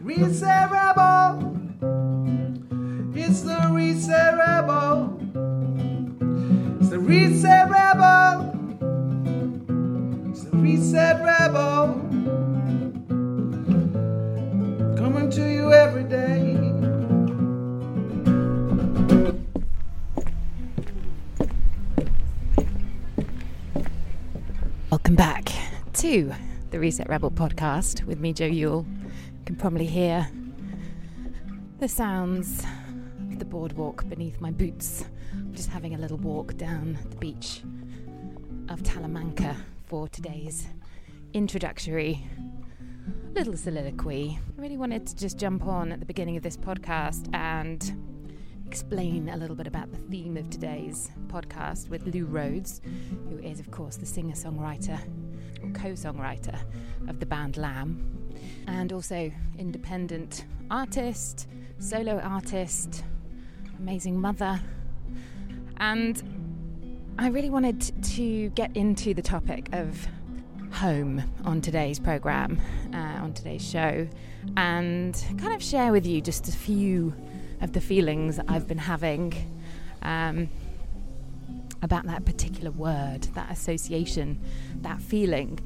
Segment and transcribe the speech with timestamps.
[0.00, 1.56] Reset Rebel.
[3.14, 5.18] It's the Reset Rebel.
[6.80, 8.52] It's the Reset Rebel.
[10.30, 11.94] It's the Reset Rebel.
[14.96, 16.54] Coming to you every day.
[24.90, 25.52] Welcome back
[25.94, 26.32] to
[26.70, 28.86] the Reset Rebel podcast with me, Jo Yule.
[29.56, 30.28] Can probably hear
[31.78, 32.62] the sounds
[33.32, 35.06] of the boardwalk beneath my boots.
[35.32, 37.62] I'm just having a little walk down the beach
[38.68, 39.56] of Talamanca
[39.86, 40.66] for today's
[41.32, 42.22] introductory
[43.32, 44.38] little soliloquy.
[44.58, 47.94] I really wanted to just jump on at the beginning of this podcast and
[48.66, 52.82] explain a little bit about the theme of today's podcast with Lou Rhodes,
[53.30, 55.00] who is, of course, the singer songwriter
[55.62, 56.58] or co songwriter
[57.08, 58.15] of the band Lamb,
[58.66, 61.48] and also independent artist,
[61.78, 63.04] solo artist,
[63.78, 64.60] amazing mother.
[65.78, 66.22] And
[67.18, 67.80] I really wanted
[68.14, 70.06] to get into the topic of
[70.72, 72.60] home on today's program,
[72.92, 74.06] uh, on today's show,
[74.56, 77.14] and kind of share with you just a few
[77.60, 79.32] of the feelings I've been having
[80.02, 80.48] um,
[81.82, 84.40] about that particular word, that association,
[84.82, 85.58] that feeling.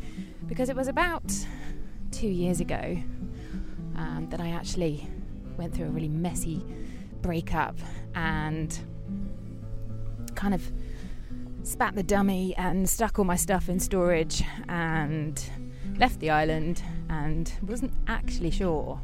[0.46, 1.32] Because it was about
[2.10, 2.96] two years ago
[3.96, 5.08] um, that I actually
[5.56, 6.64] went through a really messy
[7.22, 7.76] breakup
[8.14, 8.78] and
[10.34, 10.72] kind of
[11.62, 15.42] spat the dummy and stuck all my stuff in storage and
[15.98, 19.00] left the island and wasn't actually sure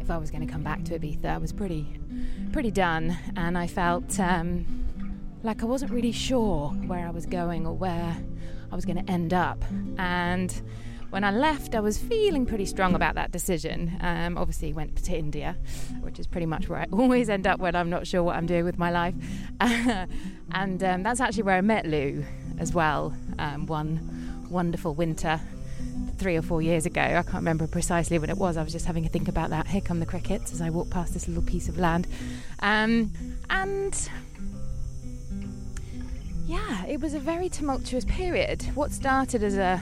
[0.00, 1.24] if I was going to come back to Ibiza.
[1.24, 1.98] I was pretty,
[2.52, 4.84] pretty done, and I felt um,
[5.42, 8.16] like I wasn't really sure where I was going or where
[8.70, 9.64] I was going to end up.
[9.98, 10.62] And
[11.10, 13.96] when I left, I was feeling pretty strong about that decision.
[14.00, 15.56] Um, obviously, went to India,
[16.00, 18.46] which is pretty much where I always end up when I'm not sure what I'm
[18.46, 19.14] doing with my life.
[19.60, 22.24] and um, that's actually where I met Lou
[22.58, 23.14] as well.
[23.38, 25.40] Um, one wonderful winter
[26.18, 27.00] three or four years ago.
[27.00, 28.56] I can't remember precisely when it was.
[28.56, 29.66] I was just having a think about that.
[29.66, 32.06] Here come the crickets as I walk past this little piece of land.
[32.60, 33.12] Um,
[33.50, 34.08] and
[36.46, 38.62] yeah, it was a very tumultuous period.
[38.74, 39.80] What started as a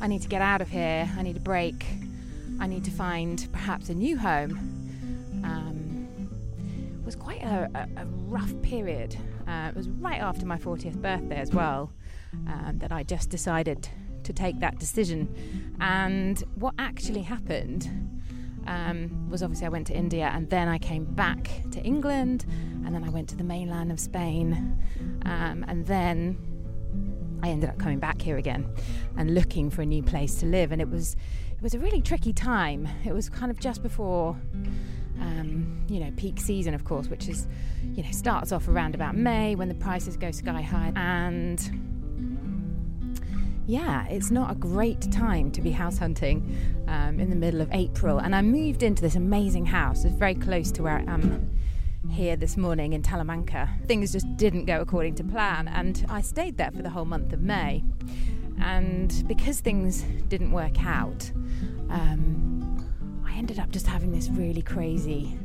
[0.00, 1.84] I need to get out of here, I need a break,
[2.60, 4.52] I need to find perhaps a new home,
[5.44, 6.28] um,
[7.04, 9.16] was quite a, a, a rough period.
[9.46, 11.90] Uh, it was right after my 40th birthday as well
[12.46, 13.88] um, that I just decided
[14.24, 15.74] to take that decision.
[15.80, 17.88] And what actually happened
[18.66, 22.44] um, was obviously I went to India and then I came back to England
[22.84, 24.76] and then I went to the mainland of Spain
[25.24, 26.36] um, and then
[27.42, 28.68] I ended up coming back here again
[29.16, 31.16] and looking for a new place to live and it was
[31.56, 32.88] it was a really tricky time.
[33.04, 34.36] It was kind of just before
[35.20, 37.48] um, you know peak season of course which is
[37.94, 41.60] you know starts off around about May when the prices go sky high and
[43.68, 46.56] yeah, it's not a great time to be house hunting
[46.88, 48.18] um, in the middle of April.
[48.18, 50.06] And I moved into this amazing house.
[50.06, 51.50] It's very close to where I am
[52.10, 53.68] here this morning in Talamanca.
[53.86, 57.32] Things just didn't go according to plan, and I stayed there for the whole month
[57.32, 57.84] of May.
[58.60, 61.30] And because things didn't work out,
[61.90, 62.84] um,
[63.26, 65.38] I ended up just having this really crazy,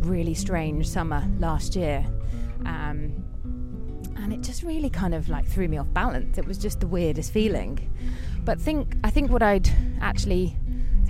[0.00, 2.04] really strange summer last year.
[2.64, 3.24] Um,
[4.16, 6.38] and it just really kind of like threw me off balance.
[6.38, 7.90] It was just the weirdest feeling.
[8.44, 10.56] But think I think what I'd actually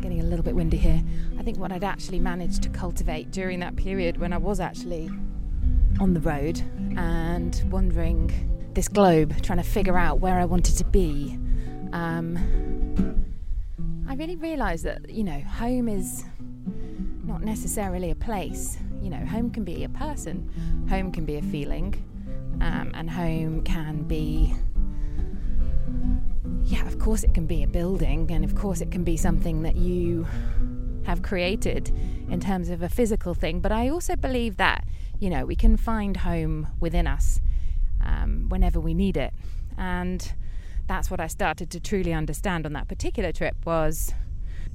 [0.03, 1.03] getting a little bit windy here.
[1.39, 5.09] I think what I'd actually managed to cultivate during that period when I was actually
[6.01, 6.61] on the road
[6.97, 8.31] and wandering
[8.75, 11.39] this globe, trying to figure out where I wanted to be.
[11.93, 12.37] Um,
[14.09, 16.25] I really realised that you know home is
[17.25, 18.79] not necessarily a place.
[19.01, 20.51] You know, home can be a person,
[20.89, 21.95] home can be a feeling,
[22.61, 24.55] um, and home can be
[26.65, 29.63] yeah of course it can be a building and of course it can be something
[29.63, 30.27] that you
[31.05, 31.89] have created
[32.31, 34.85] in terms of a physical thing but i also believe that
[35.19, 37.41] you know we can find home within us
[38.05, 39.33] um, whenever we need it.
[39.79, 40.33] And
[40.89, 44.13] that's what i started to truly understand on that particular trip was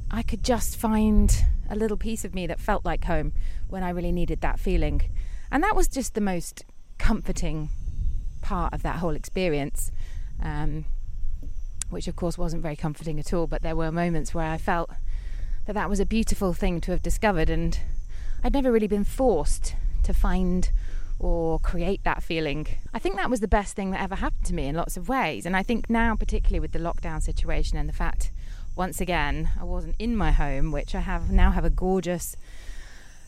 [0.10, 3.34] i could just find a little piece of me that felt like home
[3.68, 5.02] when i really needed that feeling.
[5.52, 6.66] And that was just the most
[6.98, 7.70] comforting
[8.42, 9.92] part of that whole experience,
[10.42, 10.86] um,
[11.90, 13.48] which of course wasn't very comforting at all.
[13.48, 14.90] But there were moments where I felt
[15.66, 17.80] that that was a beautiful thing to have discovered, and
[18.44, 20.72] I'd never really been forced to find
[21.20, 22.68] or create that feeling.
[22.94, 25.10] I think that was the best thing that ever happened to me in lots of
[25.10, 25.46] ways.
[25.46, 28.32] And I think now, particularly with the lockdown situation and the fact
[28.78, 29.50] once again.
[29.60, 32.36] I wasn't in my home, which I have now have a gorgeous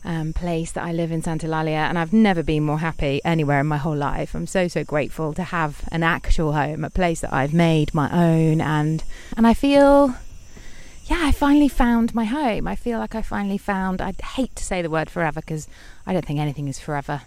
[0.04, 3.60] um, place that I live in Santa Eulalia, and I've never been more happy anywhere
[3.60, 4.34] in my whole life.
[4.34, 8.10] I'm so so grateful to have an actual home, a place that I've made my
[8.10, 9.04] own, and
[9.36, 10.14] and I feel.
[11.06, 12.68] Yeah, I finally found my home.
[12.68, 14.00] I feel like I finally found.
[14.00, 15.66] I'd hate to say the word forever because
[16.06, 17.22] I don't think anything is forever.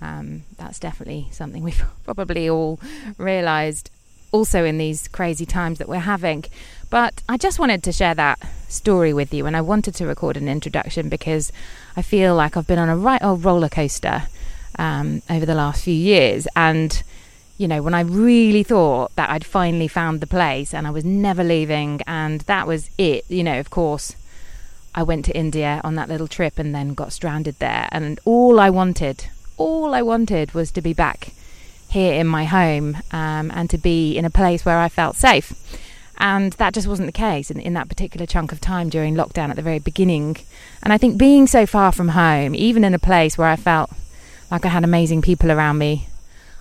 [0.00, 2.80] Um, that's definitely something we've probably all
[3.18, 3.90] realised
[4.32, 6.44] also in these crazy times that we're having.
[6.90, 8.38] But I just wanted to share that
[8.68, 11.52] story with you, and I wanted to record an introduction because
[11.96, 14.24] I feel like I've been on a right old roller coaster
[14.78, 16.46] um, over the last few years.
[16.56, 17.02] And,
[17.58, 21.04] you know, when I really thought that I'd finally found the place and I was
[21.04, 24.14] never leaving, and that was it, you know, of course,
[24.94, 27.88] I went to India on that little trip and then got stranded there.
[27.92, 29.26] And all I wanted,
[29.56, 31.32] all I wanted was to be back
[31.88, 35.52] here in my home um, and to be in a place where I felt safe.
[36.18, 39.50] And that just wasn't the case in, in that particular chunk of time during lockdown
[39.50, 40.36] at the very beginning.
[40.82, 43.90] And I think being so far from home, even in a place where I felt
[44.50, 46.08] like I had amazing people around me,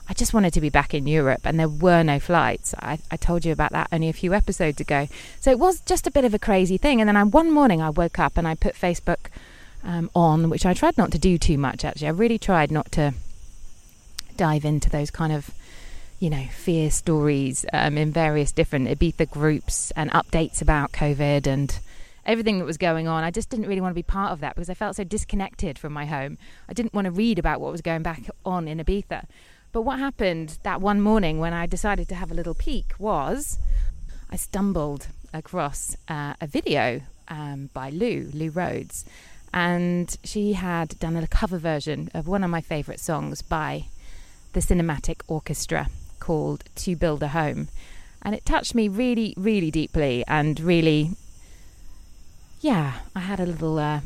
[0.09, 2.73] I just wanted to be back in Europe and there were no flights.
[2.79, 5.07] I, I told you about that only a few episodes ago.
[5.41, 7.01] So it was just a bit of a crazy thing.
[7.01, 9.27] And then I, one morning I woke up and I put Facebook
[9.83, 12.07] um, on, which I tried not to do too much actually.
[12.07, 13.15] I really tried not to
[14.37, 15.49] dive into those kind of
[16.19, 21.79] you know, fear stories um, in various different Ibiza groups and updates about COVID and
[22.25, 23.23] everything that was going on.
[23.23, 25.77] I just didn't really want to be part of that because I felt so disconnected
[25.77, 26.37] from my home.
[26.67, 29.25] I didn't want to read about what was going back on in Ibiza.
[29.71, 33.59] But what happened that one morning when I decided to have a little peek was
[34.29, 39.05] I stumbled across uh, a video um, by Lou, Lou Rhodes,
[39.53, 43.85] and she had done a cover version of one of my favourite songs by
[44.57, 45.87] the Cinematic Orchestra
[46.19, 47.67] called To Build a Home.
[48.23, 51.11] And it touched me really, really deeply and really,
[52.61, 53.99] yeah, I had a little uh,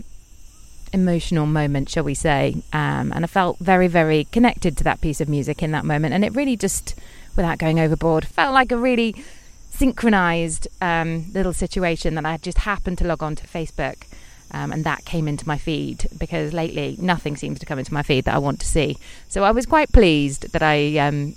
[0.92, 2.64] emotional moment, shall we say.
[2.74, 6.14] Um, and I felt very, very connected to that piece of music in that moment.
[6.14, 6.96] And it really just,
[7.38, 9.24] without going overboard, felt like a really
[9.70, 14.04] synchronized um, little situation that I just happened to log on to Facebook.
[14.54, 18.04] Um, and that came into my feed because lately nothing seems to come into my
[18.04, 18.98] feed that I want to see.
[19.30, 21.36] So I was quite pleased that I um,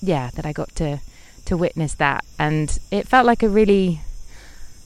[0.00, 1.00] yeah, that I got to
[1.46, 4.00] to witness that, and it felt like a really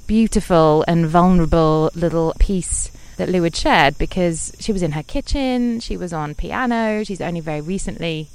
[0.07, 5.81] beautiful and vulnerable little piece that Lou had shared because she was in her kitchen,
[5.81, 8.29] she was on piano, she's only very recently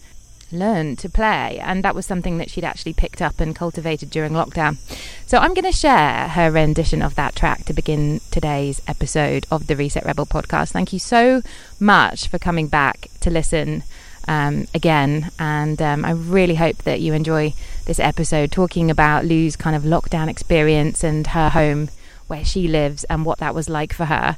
[0.51, 4.33] learned to play, and that was something that she'd actually picked up and cultivated during
[4.33, 4.77] lockdown.
[5.25, 9.67] So I'm going to share her rendition of that track to begin today's episode of
[9.67, 10.71] the Reset Rebel podcast.
[10.71, 11.41] Thank you so
[11.79, 13.83] much for coming back to listen
[14.27, 15.31] um, again.
[15.39, 17.53] And um, I really hope that you enjoy
[17.85, 21.89] this episode talking about Lou's kind of lockdown experience and her home
[22.27, 24.37] where she lives and what that was like for her.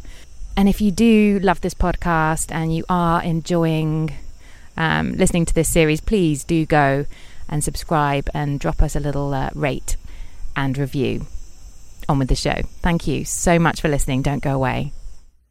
[0.56, 4.14] And if you do love this podcast and you are enjoying
[4.80, 7.06] um, listening to this series, please do go
[7.48, 9.98] and subscribe and drop us a little uh, rate
[10.56, 11.28] and review.
[12.08, 12.62] On with the show.
[12.82, 14.24] Thank you so much for listening.
[14.24, 14.94] Don't go away.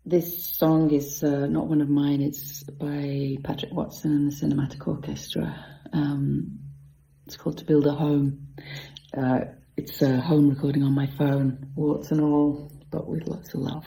[0.05, 2.21] This song is uh, not one of mine.
[2.21, 5.55] It's by Patrick Watson and the Cinematic Orchestra.
[5.93, 6.59] Um,
[7.27, 8.49] it's called "To Build a Home."
[9.17, 9.41] Uh,
[9.77, 13.85] it's a home recording on my phone, warts and all, but with lots of love.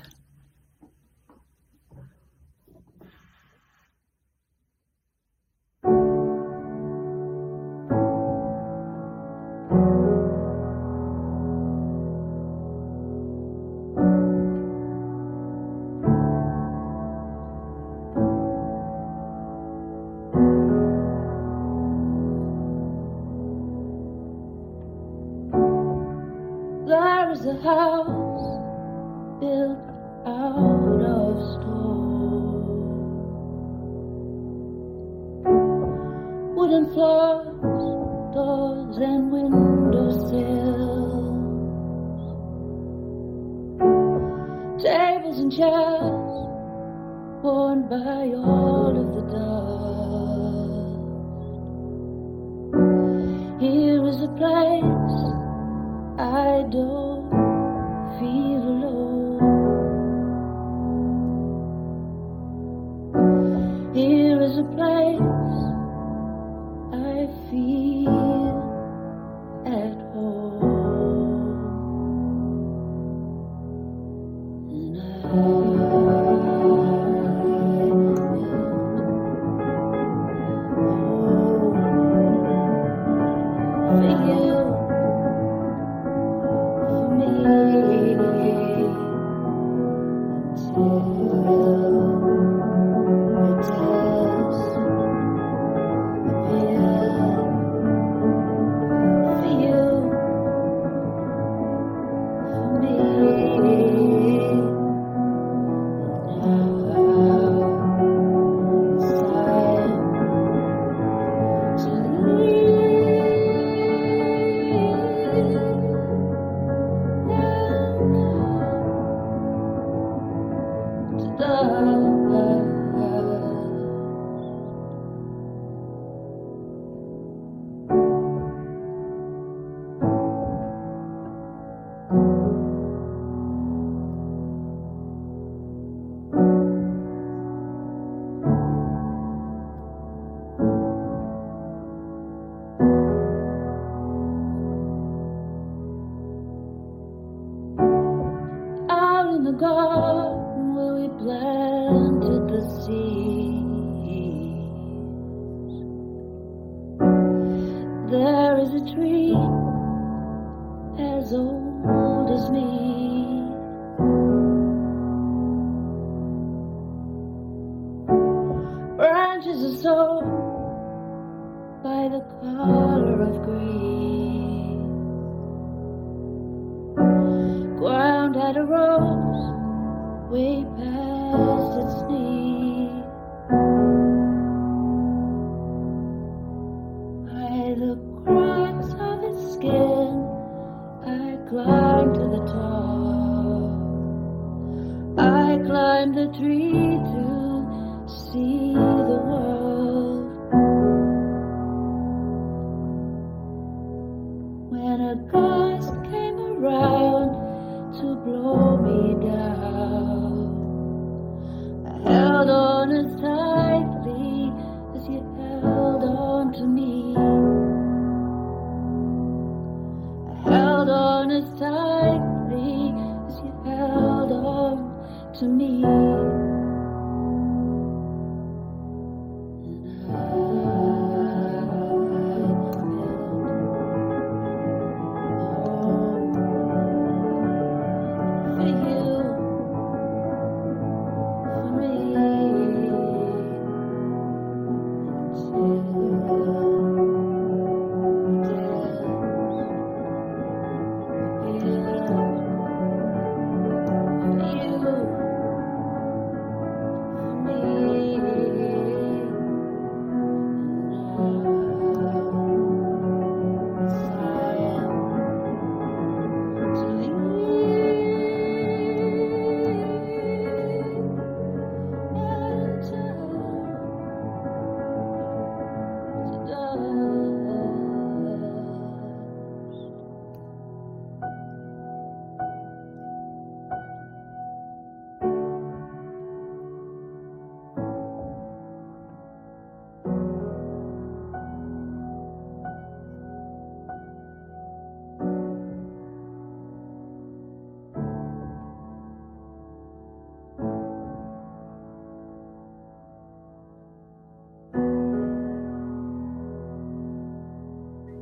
[212.81, 213.31] Wanna tell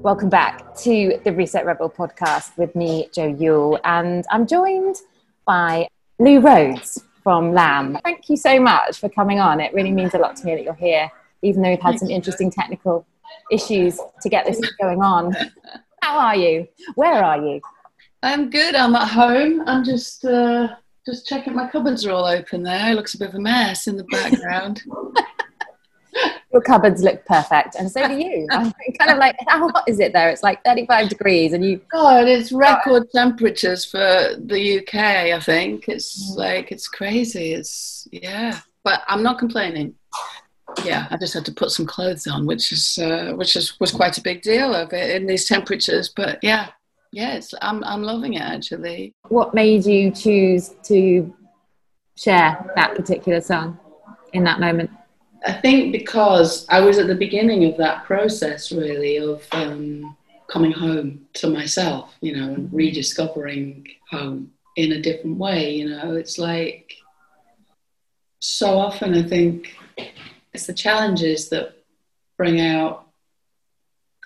[0.01, 4.95] Welcome back to the Reset Rebel podcast with me, Jo Yule, and I'm joined
[5.45, 5.89] by
[6.19, 7.97] Lou Rhodes from Lamb.
[8.05, 9.59] Thank you so much for coming on.
[9.59, 12.09] It really means a lot to me that you're here, even though we've had some
[12.09, 13.05] interesting technical
[13.51, 15.35] issues to get this going on.
[16.01, 16.69] How are you?
[16.95, 17.59] Where are you?
[18.23, 18.75] I'm good.
[18.75, 19.63] I'm at home.
[19.67, 20.69] I'm just uh,
[21.05, 22.93] just checking my cupboards are all open there.
[22.93, 24.81] It looks a bit of a mess in the background.
[26.51, 28.47] Your cupboards look perfect, and so do you.
[28.51, 30.29] I'm kind of like, how hot is it there?
[30.29, 31.79] It's like 35 degrees, and you.
[31.91, 34.95] God, it's record temperatures for the UK.
[34.95, 36.37] I think it's mm.
[36.37, 37.53] like it's crazy.
[37.53, 39.95] It's yeah, but I'm not complaining.
[40.83, 43.91] Yeah, I just had to put some clothes on, which is uh, which is was
[43.91, 46.11] quite a big deal of it in these temperatures.
[46.15, 46.69] But yeah,
[47.11, 49.13] yes, I'm I'm loving it actually.
[49.27, 51.33] What made you choose to
[52.15, 53.79] share that particular song
[54.33, 54.89] in that moment?
[55.45, 60.15] I think because I was at the beginning of that process, really, of um,
[60.47, 65.75] coming home to myself, you know, and rediscovering home in a different way.
[65.75, 66.93] You know, it's like
[68.39, 69.75] so often I think
[70.53, 71.75] it's the challenges that
[72.37, 73.07] bring out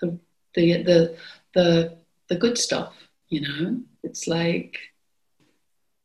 [0.00, 0.18] the
[0.54, 1.16] the the
[1.54, 1.96] the,
[2.28, 2.94] the good stuff.
[3.28, 4.78] You know, it's like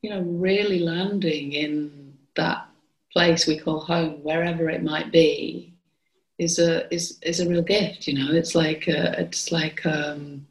[0.02, 2.69] you know really landing in that
[3.14, 5.74] place we call home, wherever it might be,
[6.38, 8.08] is a is is a real gift.
[8.08, 10.48] You know, it's like a, it's like um,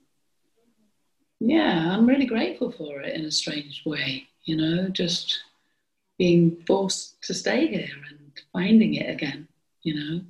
[1.41, 4.27] yeah, I'm really grateful for it in a strange way.
[4.45, 5.39] You know, just
[6.19, 9.49] being forced to stay here and finding it again.
[9.83, 10.21] You know.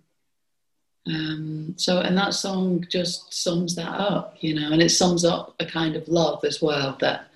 [1.08, 5.54] Um, so, and that song just sums that up, you know, and it sums up
[5.58, 7.28] a kind of love as well that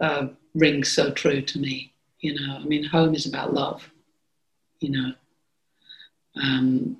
[0.00, 1.92] uh, rings so true to me.
[2.20, 3.90] You know, I mean, home is about love,
[4.80, 5.12] you know.
[6.42, 6.96] Um,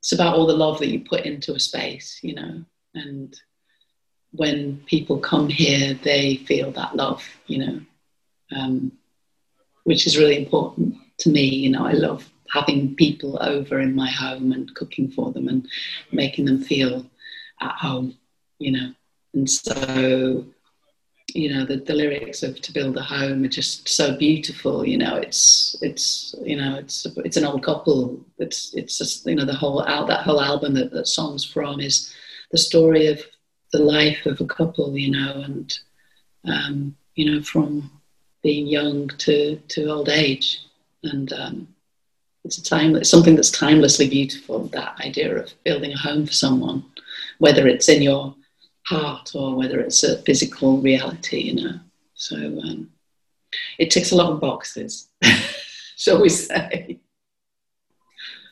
[0.00, 2.64] it's about all the love that you put into a space, you know,
[2.94, 3.38] and
[4.32, 7.80] when people come here, they feel that love, you know,
[8.56, 8.92] um,
[9.84, 11.44] which is really important to me.
[11.44, 15.68] You know, I love having people over in my home and cooking for them and
[16.12, 17.06] making them feel
[17.60, 18.16] at home,
[18.58, 18.94] you know.
[19.34, 20.46] And so
[21.34, 24.98] you know the, the lyrics of to build a home are just so beautiful you
[24.98, 28.20] know it's it's you know it's it's an old couple.
[28.38, 31.80] It's it's just you know the whole out that whole album that that songs from
[31.80, 32.12] is
[32.50, 33.20] the story of
[33.72, 35.78] the life of a couple you know and
[36.44, 37.90] um, you know from
[38.42, 40.60] being young to to old age.
[41.02, 41.68] And um,
[42.44, 46.32] it's a time it's something that's timelessly beautiful that idea of building a home for
[46.32, 46.84] someone
[47.38, 48.34] whether it's in your
[48.86, 51.80] heart or whether it's a physical reality, you know.
[52.14, 52.90] So um,
[53.78, 55.08] it ticks a lot of boxes,
[55.96, 57.00] shall we say.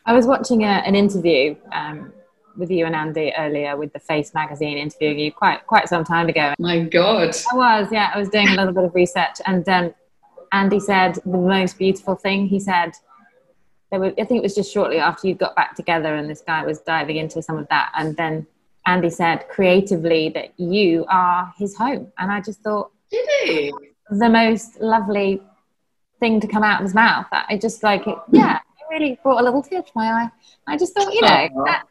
[0.07, 2.13] I was watching a, an interview um,
[2.57, 6.29] with you and Andy earlier with the Face magazine interviewing you quite quite some time
[6.29, 6.55] ago.
[6.59, 7.37] My God.
[7.53, 8.11] I was, yeah.
[8.15, 9.95] I was doing a little bit of research and um,
[10.53, 12.47] Andy said the most beautiful thing.
[12.47, 12.93] He said,
[13.91, 16.43] there were, I think it was just shortly after you got back together and this
[16.47, 18.47] guy was diving into some of that and then
[18.87, 22.13] Andy said creatively that you are his home.
[22.19, 23.75] And I just thought, did he?
[24.11, 25.43] The most lovely
[26.21, 27.27] thing to come out of his mouth.
[27.31, 30.31] I just like it, yeah, it really brought a little tear to my eye.
[30.67, 31.65] I just thought, you know, uh-huh.
[31.65, 31.85] that,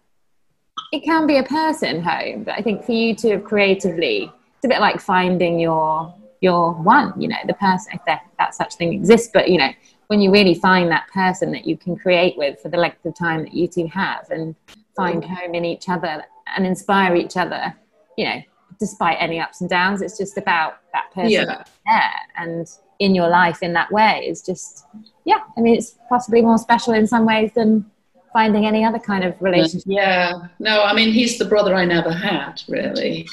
[0.91, 4.65] it can be a person home, but I think for you to have creatively, it's
[4.65, 8.75] a bit like finding your your one, you know, the person, if that, that such
[8.75, 9.71] thing exists, but you know,
[10.07, 13.15] when you really find that person that you can create with for the length of
[13.15, 14.55] time that you two have and
[14.95, 15.27] find mm.
[15.27, 16.23] home in each other
[16.55, 17.75] and inspire each other,
[18.17, 18.41] you know,
[18.79, 20.01] despite any ups and downs.
[20.01, 21.63] It's just about that person yeah.
[21.85, 22.67] there and
[22.99, 24.85] in your life in that way is just,
[25.25, 27.85] yeah, I mean, it's possibly more special in some ways than
[28.33, 29.87] finding any other kind of relationship.
[29.87, 33.27] Yeah, no, I mean, he's the brother I never had, really.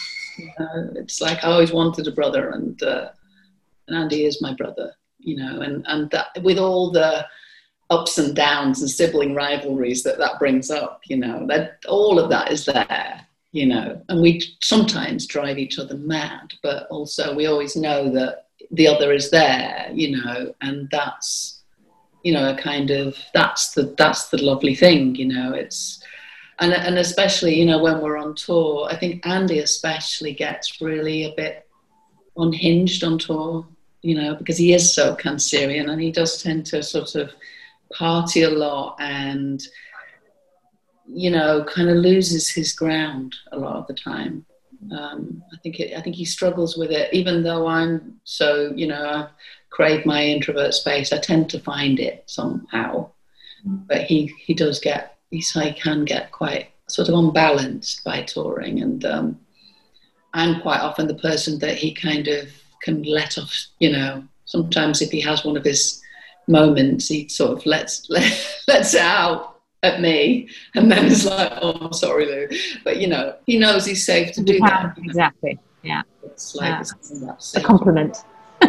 [0.59, 3.09] Uh, it's like I always wanted a brother, and, uh,
[3.89, 7.27] and Andy is my brother, you know, and, and that, with all the
[7.91, 12.31] ups and downs and sibling rivalries that that brings up you know that all of
[12.31, 17.47] that is there you know and we sometimes drive each other mad but also we
[17.47, 21.63] always know that the other is there you know and that's
[22.23, 26.03] you know a kind of that's the that's the lovely thing you know it's
[26.61, 31.25] and and especially you know when we're on tour i think andy especially gets really
[31.25, 31.69] a bit
[32.39, 33.67] unhinged on tour
[34.03, 37.31] you know because he is so cancerian and he does tend to sort of
[37.93, 39.63] party a lot and
[41.07, 44.45] you know kind of loses his ground a lot of the time.
[44.93, 47.13] Um, I think it, I think he struggles with it.
[47.13, 49.29] Even though I'm so you know I
[49.71, 53.11] crave my introvert space I tend to find it somehow.
[53.65, 55.43] But he he does get he
[55.73, 58.81] can get quite sort of unbalanced by touring.
[58.83, 59.41] And um,
[60.33, 62.49] I'm quite often the person that he kind of
[62.83, 64.25] can let off you know.
[64.45, 66.03] Sometimes if he has one of his
[66.47, 70.49] moments he sort of lets let, lets it out at me.
[70.75, 72.49] And then it's like oh i'm sorry lou.
[72.85, 74.95] But you know he knows he's safe to do that.
[74.99, 75.59] exactly.
[75.83, 76.03] Yeah.
[76.23, 77.33] It's like yeah.
[77.57, 78.19] a compliment.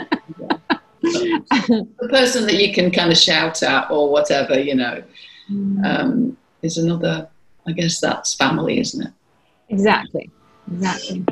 [1.07, 5.03] The person that you can kind of shout at or whatever you know
[5.51, 5.85] mm.
[5.85, 7.29] um, is another
[7.67, 9.13] i guess that's family isn't it?
[9.69, 10.31] Exactly.
[10.71, 11.23] Exactly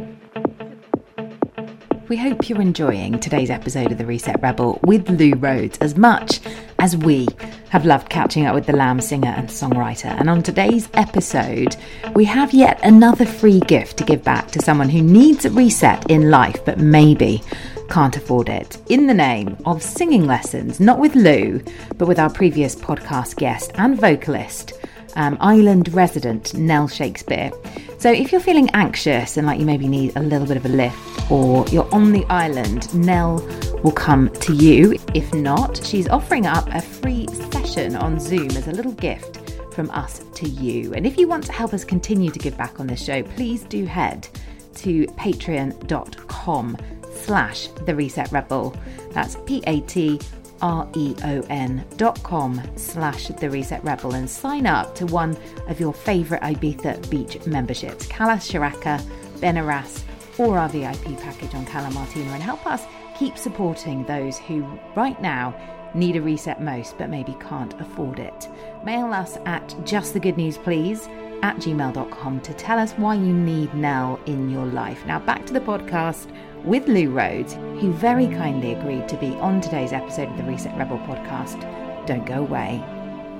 [2.09, 6.41] we hope you're enjoying today's episode of The Reset Rebel with Lou Rhodes as much
[6.79, 7.27] as we
[7.69, 10.09] have loved catching up with the Lamb singer and songwriter.
[10.19, 11.75] And on today's episode,
[12.13, 16.09] we have yet another free gift to give back to someone who needs a reset
[16.09, 17.41] in life but maybe
[17.89, 18.77] can't afford it.
[18.89, 21.61] In the name of singing lessons, not with Lou,
[21.97, 24.73] but with our previous podcast guest and vocalist
[25.15, 27.51] um, island resident Nell Shakespeare.
[27.97, 30.69] So, if you're feeling anxious and like you maybe need a little bit of a
[30.69, 33.35] lift, or you're on the island, Nell
[33.83, 34.97] will come to you.
[35.13, 39.89] If not, she's offering up a free session on Zoom as a little gift from
[39.91, 40.93] us to you.
[40.93, 43.63] And if you want to help us continue to give back on this show, please
[43.63, 44.27] do head
[44.75, 46.77] to patreon.com
[47.13, 48.75] slash the reset rebel.
[49.11, 50.19] That's P A T
[50.63, 56.41] R-E-O-N dot com slash The Reset Rebel and sign up to one of your favourite
[56.41, 59.01] Ibiza beach memberships, Cala Xarraca,
[59.39, 60.03] Benirràs
[60.37, 62.83] or our VIP package on Cala Martina and help us
[63.19, 65.53] keep supporting those who right now
[65.93, 68.47] need a reset most but maybe can't afford it.
[68.85, 71.07] Mail us at just the good news please
[71.43, 75.05] at gmail.com to tell us why you need Nell in your life.
[75.05, 79.59] Now back to the podcast with Lou Rhodes, who very kindly agreed to be on
[79.59, 81.59] today's episode of the Reset Rebel podcast.
[82.05, 82.83] Don't go away.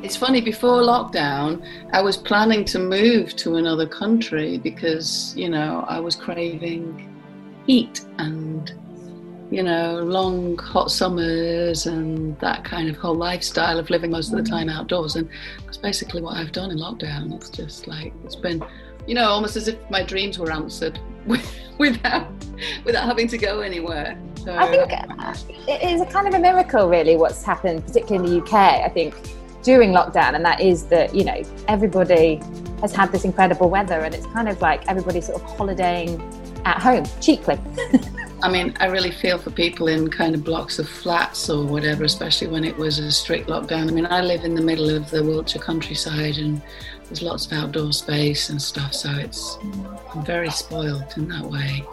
[0.04, 5.86] It's funny, before lockdown, I was planning to move to another country because, you know,
[5.88, 7.10] I was craving
[7.66, 8.74] heat and,
[9.50, 14.44] you know, long hot summers and that kind of whole lifestyle of living most of
[14.44, 15.16] the time outdoors.
[15.16, 15.30] And
[15.64, 17.34] that's basically what I've done in lockdown.
[17.34, 18.62] It's just like, it's been,
[19.08, 21.00] you know, almost as if my dreams were answered
[21.78, 22.28] without
[22.86, 24.18] without having to go anywhere.
[24.44, 24.92] So, I think
[25.68, 28.54] it is a kind of a miracle, really, what's happened, particularly in the UK.
[28.54, 29.16] I think
[29.64, 32.42] during lockdown, and that is that you know everybody
[32.82, 36.22] has had this incredible weather, and it's kind of like everybody sort of holidaying
[36.66, 37.58] at home cheaply.
[38.44, 42.04] I mean, I really feel for people in kind of blocks of flats or whatever,
[42.04, 43.88] especially when it was a strict lockdown.
[43.88, 46.62] I mean, I live in the middle of the Wiltshire countryside, and
[47.14, 49.60] there's lots of outdoor space and stuff, so it's
[50.14, 51.86] I'm very spoiled in that way.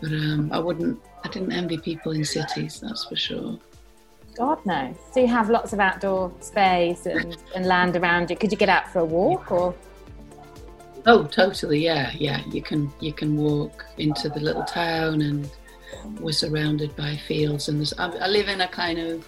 [0.00, 3.58] But um, I wouldn't, I didn't envy people in cities, that's for sure.
[4.36, 4.94] God no.
[5.12, 8.36] So you have lots of outdoor space and, and land around you.
[8.36, 9.74] Could you get out for a walk or?
[11.06, 11.84] Oh, totally.
[11.84, 12.44] Yeah, yeah.
[12.50, 15.50] You can you can walk into the little town, and
[16.20, 17.68] we're surrounded by fields.
[17.68, 19.26] And there's, I, I live in a kind of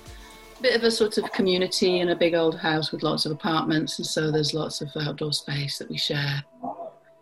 [0.62, 3.98] bit of a sort of community in a big old house with lots of apartments,
[3.98, 6.44] and so there's lots of outdoor space that we share.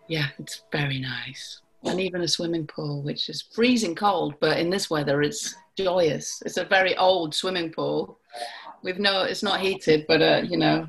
[0.09, 1.63] Yeah, it's very nice.
[1.85, 6.43] And even a swimming pool, which is freezing cold, but in this weather, it's joyous.
[6.45, 8.19] It's a very old swimming pool.
[8.83, 10.87] We've no, it's not heated, but uh, you know,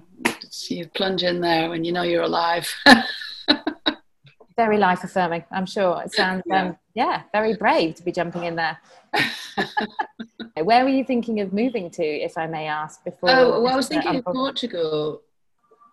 [0.67, 2.69] you plunge in there and you know you're alive.
[4.57, 6.01] very life affirming, I'm sure.
[6.03, 6.43] It sounds.
[6.51, 8.77] Um, yeah, very brave to be jumping in there.
[10.63, 13.03] Where were you thinking of moving to, if I may ask?
[13.03, 15.21] Before oh, well, I was thinking of Portugal,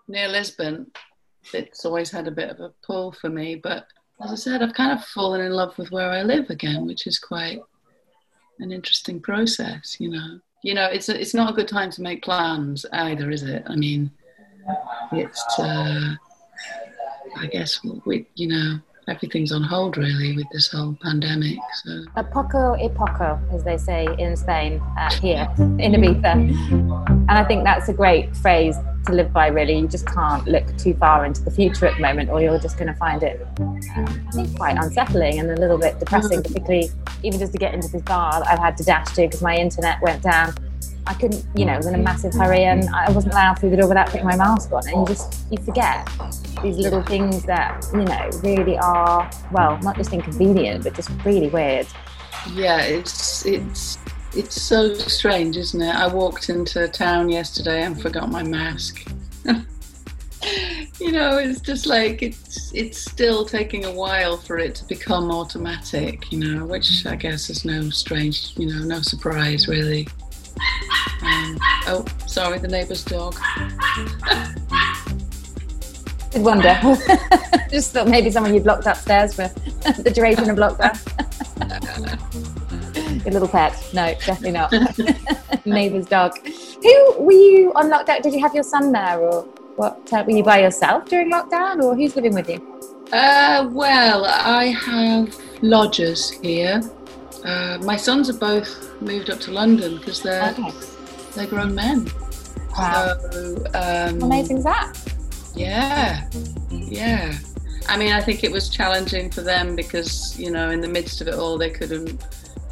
[0.07, 0.91] near Lisbon.
[1.53, 3.87] It's always had a bit of a pull for me, but
[4.23, 7.07] as I said, I've kind of fallen in love with where I live again, which
[7.07, 7.61] is quite
[8.59, 9.97] an interesting process.
[10.01, 13.31] You know, you know, it's a, it's not a good time to make plans either,
[13.31, 13.63] is it?
[13.67, 14.11] I mean,
[15.13, 16.15] it's uh,
[17.37, 21.59] I guess we, you know, everything's on hold really with this whole pandemic.
[21.85, 22.05] So.
[22.17, 26.33] A poco e poco, as they say in Spain, uh, here in Ibiza.
[27.29, 29.79] And I think that's a great phrase to live by, really.
[29.79, 32.77] You just can't look too far into the future at the moment, or you're just
[32.77, 33.47] going to find it,
[34.57, 36.91] quite unsettling and a little bit depressing, particularly
[37.23, 39.57] even just to get into this bar that I've had to dash to because my
[39.57, 40.55] internet went down.
[41.09, 42.05] I couldn't, you know, I was in a mm-hmm.
[42.05, 44.87] massive hurry and I wasn't allowed through the door without putting my mask on.
[44.87, 46.09] And you just, you forget
[46.63, 51.49] these little things that, you know, really are, well, not just inconvenient, but just really
[51.49, 51.87] weird.
[52.53, 53.99] Yeah, it's, it's,
[54.37, 55.95] it's so strange, isn't it?
[55.95, 59.11] I walked into town yesterday and forgot my mask.
[61.01, 65.31] you know, it's just like it's it's still taking a while for it to become
[65.31, 70.07] automatic, you know, which I guess is no strange, you know, no surprise really.
[71.23, 73.35] Um, oh, sorry, the neighbour's dog.
[76.31, 76.79] Did wonder.
[77.71, 79.49] Just thought maybe someone you'd locked upstairs for
[80.03, 80.97] the duration of lockdown.
[83.25, 83.75] Your little pet?
[83.93, 84.73] No, definitely not.
[85.67, 86.39] Neighbour's dog.
[86.83, 88.23] Who were you on lockdown?
[88.23, 89.43] Did you have your son there, or
[89.77, 90.11] what?
[90.13, 92.61] Uh, were you by yourself during lockdown, or who's living with you?
[93.13, 96.81] Uh, well, I have lodgers here.
[97.45, 100.71] Uh, my sons have both moved up to London because they're okay.
[101.35, 102.09] they're grown men.
[102.77, 103.17] Wow!
[103.31, 104.95] So, um, amazing is that?
[105.55, 106.29] Yeah,
[106.71, 107.37] yeah.
[107.89, 111.21] I mean, I think it was challenging for them because you know, in the midst
[111.21, 112.23] of it all, they couldn't.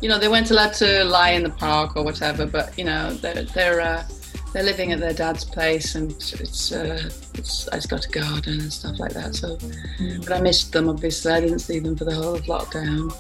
[0.03, 2.45] You know, they weren't allowed to lie in the park or whatever.
[2.47, 4.05] But you know, they're they're uh,
[4.53, 8.73] they're living at their dad's place, and it's uh, it's it's got a garden and
[8.73, 9.35] stuff like that.
[9.35, 10.25] So, mm.
[10.25, 10.89] but I missed them.
[10.89, 13.13] Obviously, I didn't see them for the whole of lockdown.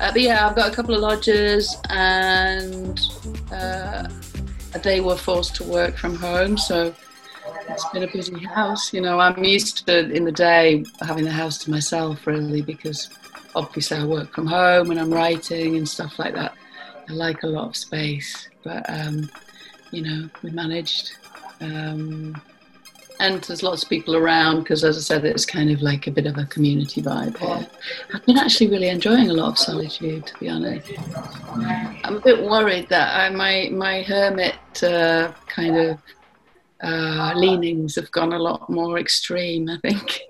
[0.00, 3.00] Uh, but yeah, I've got a couple of lodgers, and
[3.52, 4.08] uh,
[4.82, 6.94] they were forced to work from home, so
[7.68, 8.92] it's been a busy house.
[8.92, 13.08] You know, I'm used to in the day having the house to myself, really, because
[13.54, 16.54] obviously I work from home and I'm writing and stuff like that.
[17.08, 19.30] I like a lot of space, but um,
[19.90, 21.12] you know, we managed.
[21.60, 22.40] Um,
[23.20, 26.10] and there's lots of people around because, as I said, it's kind of like a
[26.10, 27.66] bit of a community vibe here.
[28.14, 30.90] I've been actually really enjoying a lot of solitude, to be honest.
[32.04, 35.98] I'm a bit worried that I, my my hermit uh, kind of
[36.82, 39.68] uh, leanings have gone a lot more extreme.
[39.68, 40.20] I think.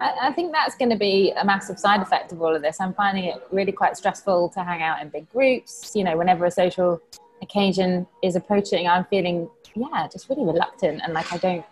[0.00, 2.80] I, I think that's going to be a massive side effect of all of this.
[2.80, 5.92] I'm finding it really quite stressful to hang out in big groups.
[5.94, 7.00] You know, whenever a social
[7.42, 11.64] occasion is approaching, I'm feeling, yeah, just really reluctant and like I don't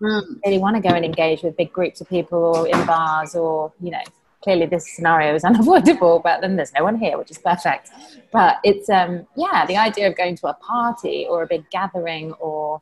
[0.00, 0.40] Mm.
[0.46, 3.72] really want to go and engage with big groups of people or in bars or,
[3.80, 4.00] you know,
[4.42, 7.90] clearly this scenario is unavoidable, but then there's no one here, which is perfect.
[8.32, 12.32] But it's, um, yeah, the idea of going to a party or a big gathering
[12.34, 12.80] or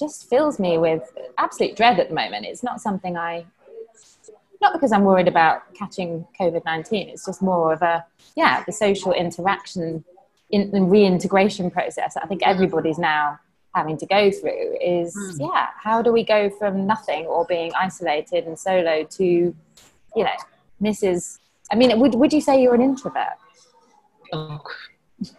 [0.00, 1.02] just fills me with
[1.36, 2.46] absolute dread at the moment.
[2.46, 3.44] It's not something I,
[4.62, 8.04] not because I'm worried about catching COVID 19, it's just more of a,
[8.34, 10.04] yeah, the social interaction
[10.48, 13.40] in the reintegration process I think everybody's now
[13.76, 18.46] having to go through is, yeah, how do we go from nothing or being isolated
[18.46, 19.54] and solo to, you
[20.24, 20.38] know,
[20.82, 21.38] Mrs.
[21.70, 23.36] I mean, would, would you say you're an introvert?
[24.32, 24.62] Oh,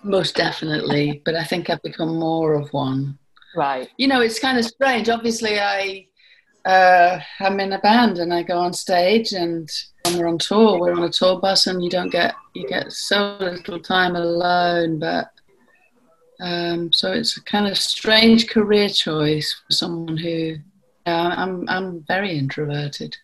[0.04, 3.18] most definitely, but I think I've become more of one.
[3.56, 3.90] Right.
[3.98, 5.10] You know, it's kind of strange.
[5.10, 6.08] Obviously, I
[6.66, 9.70] uh, I'm in a band and I go on stage, and
[10.04, 12.92] when we're on tour, we're on a tour bus, and you don't get you get
[12.92, 15.00] so little time alone.
[15.00, 15.32] But
[16.40, 20.58] um, so it's a kind of strange career choice for someone who
[21.06, 23.16] yeah, I'm I'm very introverted.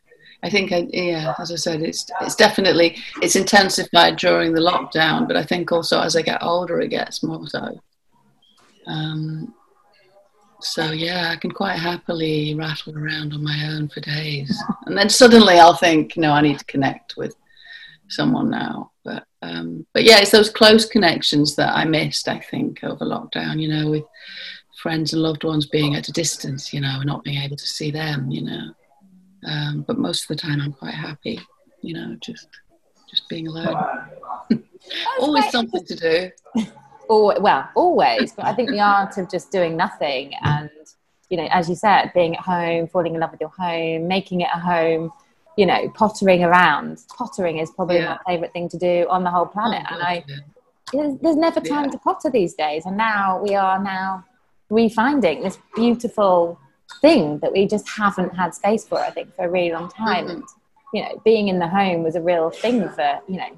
[0.41, 5.27] I think I, yeah, as I said, it's it's definitely it's intensified during the lockdown,
[5.27, 7.81] but I think also as I get older, it gets more so.
[8.87, 9.53] Um,
[10.61, 15.09] so yeah, I can quite happily rattle around on my own for days, and then
[15.09, 17.35] suddenly I'll think, no, I need to connect with
[18.09, 18.91] someone now.
[19.03, 22.27] But um, but yeah, it's those close connections that I missed.
[22.27, 24.03] I think over lockdown, you know, with
[24.81, 27.67] friends and loved ones being at a distance, you know, and not being able to
[27.67, 28.73] see them, you know.
[29.45, 31.39] Um, but most of the time, I'm quite happy,
[31.81, 32.47] you know, just
[33.09, 33.75] just being alone.
[35.19, 36.31] Always something to do.
[37.09, 40.69] Or, well, always, but I think the art of just doing nothing and,
[41.29, 44.41] you know, as you said, being at home, falling in love with your home, making
[44.41, 45.11] it a home,
[45.57, 46.99] you know, pottering around.
[47.17, 48.17] Pottering is probably Yeah.
[48.25, 49.83] my favourite thing to do on the whole planet.
[49.89, 50.23] Oh, and I,
[50.91, 51.91] there's, there's never time Yeah.
[51.91, 52.85] to potter these days.
[52.85, 54.23] And now we are now
[54.71, 56.59] refinding this beautiful
[57.01, 60.25] thing that we just haven't had space for, I think, for a really long time.
[60.27, 60.29] Mhm.
[60.31, 60.43] And,
[60.93, 63.49] you know, being in the home was a real thing for, you know,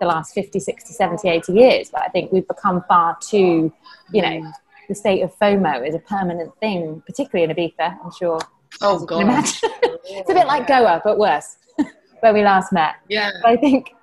[0.00, 1.90] the last 50, 60, 70, 80 years.
[1.90, 3.72] But I think we've become far too,
[4.12, 4.52] you know,
[4.88, 8.38] the state of FOMO is a permanent thing, particularly in Ibiza, I'm sure.
[8.82, 9.44] Oh as you can God.
[10.08, 11.56] it's a bit like Goa, but worse,
[12.20, 12.96] where we last met.
[13.08, 13.30] Yeah.
[13.42, 13.94] But I think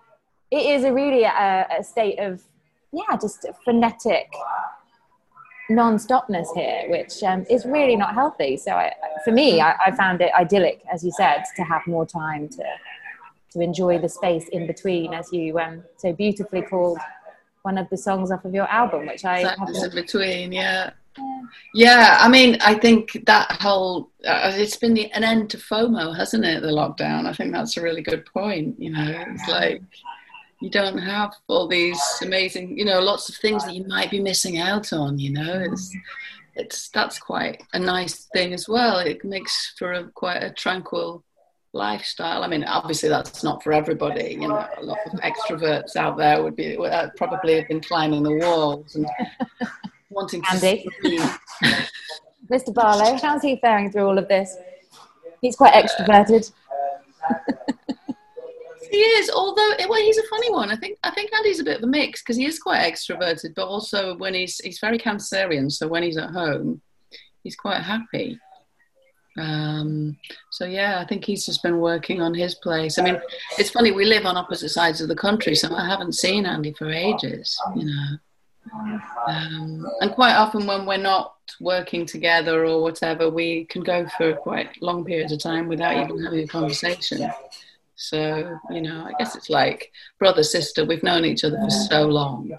[0.52, 2.42] it is a really a, a state of,
[2.92, 4.32] yeah, just frenetic
[5.70, 8.58] non-stopness here, which um, is really not healthy.
[8.58, 12.06] So I, for me, I, I found it idyllic, as you said, to have more
[12.06, 12.63] time to
[13.54, 16.98] to enjoy the space in between, as you um, so beautifully called
[17.62, 19.42] one of the songs off of your album, which I
[19.84, 20.92] in between, yeah.
[21.73, 26.15] Yeah, I mean, I think that whole uh, it's been the, an end to FOMO,
[26.15, 26.62] hasn't it?
[26.62, 27.26] The lockdown.
[27.26, 28.80] I think that's a really good point.
[28.80, 29.82] You know, it's like
[30.62, 34.19] you don't have all these amazing, you know, lots of things that you might be
[34.19, 35.19] missing out on.
[35.19, 35.93] You know, it's
[36.56, 38.99] it's that's quite a nice thing as well.
[38.99, 41.23] It makes for a quite a tranquil
[41.73, 42.43] lifestyle.
[42.43, 44.38] I mean, obviously that's not for everybody.
[44.39, 47.82] You know, a lot of extroverts out there would be would, uh, probably have been
[47.82, 49.08] climbing the walls and
[50.13, 50.88] wanting Andy.
[52.52, 52.73] Mr.
[52.73, 54.56] Barlow, how's he faring through all of this?
[55.41, 56.52] He's quite extroverted.
[58.93, 60.69] He is, although well, he's a funny one.
[60.69, 63.56] I think I think Andy's a bit of a mix because he is quite extroverted,
[63.56, 65.71] but also when he's he's very Cancerian.
[65.71, 66.80] So when he's at home,
[67.43, 68.38] he's quite happy.
[69.39, 70.15] Um,
[70.52, 72.99] so yeah, I think he's just been working on his place.
[72.99, 73.19] I mean,
[73.58, 76.71] it's funny we live on opposite sides of the country, so I haven't seen Andy
[76.73, 77.60] for ages.
[77.76, 78.17] You know.
[79.28, 84.34] Um, and quite often when we're not working together or whatever, we can go for
[84.34, 87.30] quite long periods of time without even having a conversation.
[87.95, 92.08] So, you know, I guess it's like brother, sister, we've known each other for so
[92.08, 92.52] long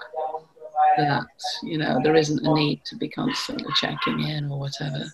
[0.97, 1.27] that,
[1.63, 5.05] you know, there isn't a need to be constantly checking in or whatever.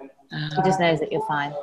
[0.00, 1.54] He Um, just knows that you're fine.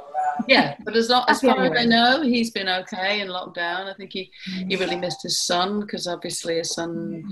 [0.48, 3.92] Yeah, but as, lo- as far as I know, he's been okay in lockdown.
[3.92, 4.32] I think he,
[4.68, 5.02] he really mm.
[5.02, 7.30] missed his son because obviously his son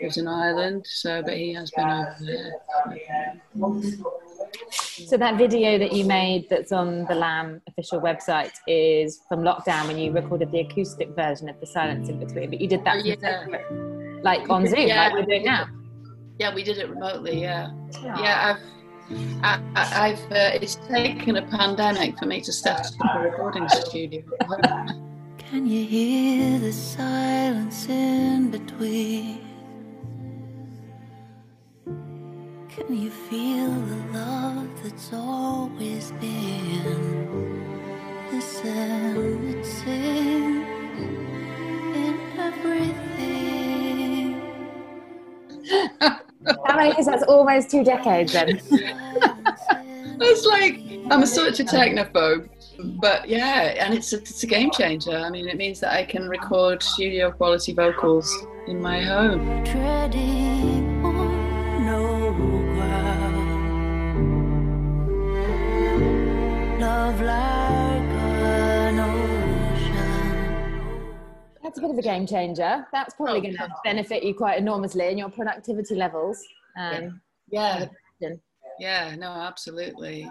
[0.00, 0.86] lives in Ireland.
[0.88, 2.52] So, but he has been over there.
[4.70, 9.86] So that video that you made that's on the Lamb official website is from lockdown
[9.88, 12.96] when you recorded the acoustic version of the silence in between, but you did that
[12.96, 14.20] Oh, yeah.
[14.22, 15.66] like on Zoom, Yeah, like we're doing now.
[16.38, 17.40] Yeah, we did it remotely.
[17.40, 17.70] Yeah,
[18.02, 18.56] yeah.
[18.56, 18.81] I've
[19.42, 24.22] I, have uh, it's taken a pandemic for me to start up a recording studio.
[25.38, 29.40] Can you hear the silence in between?
[32.68, 37.42] Can you feel the love that's always been?
[38.32, 40.66] Listen, it sings
[41.96, 43.51] in everything.
[45.70, 47.06] How many years?
[47.06, 48.60] That's almost two decades then.
[50.20, 52.48] it's like I'm such a technophobe,
[53.00, 55.16] but yeah, and it's a, it's a game changer.
[55.16, 58.34] I mean, it means that I can record studio quality vocals
[58.66, 59.64] in my home.
[59.64, 60.92] Treading
[71.72, 72.86] That's a bit of a game changer.
[72.92, 76.38] That's probably Oh, going to benefit you quite enormously in your productivity levels.
[76.76, 77.86] Um, Yeah,
[78.20, 78.34] yeah.
[78.78, 80.30] yeah, no, absolutely.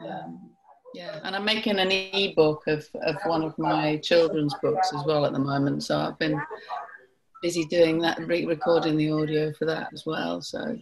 [0.00, 0.50] Um,
[0.94, 5.26] yeah, and I'm making an e-book of, of one of my children's books as well
[5.26, 5.84] at the moment.
[5.84, 6.40] So I've been
[7.42, 10.40] busy doing that, re-recording the audio for that as well.
[10.40, 10.74] So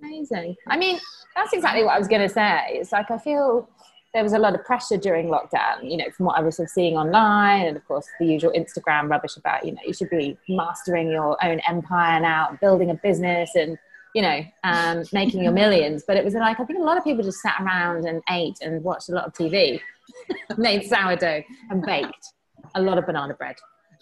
[0.00, 0.54] Amazing.
[0.68, 1.00] I mean,
[1.34, 2.60] that's exactly what I was going to say.
[2.74, 3.68] It's like I feel
[4.14, 6.66] there was a lot of pressure during lockdown, you know, from what I was sort
[6.66, 10.10] of seeing online, and of course the usual Instagram rubbish about, you know, you should
[10.10, 13.78] be mastering your own empire now, building a business, and
[14.14, 16.04] you know, um, making your millions.
[16.06, 18.58] But it was like I think a lot of people just sat around and ate
[18.62, 19.80] and watched a lot of TV,
[20.56, 22.32] made sourdough and baked
[22.74, 23.56] a lot of banana bread.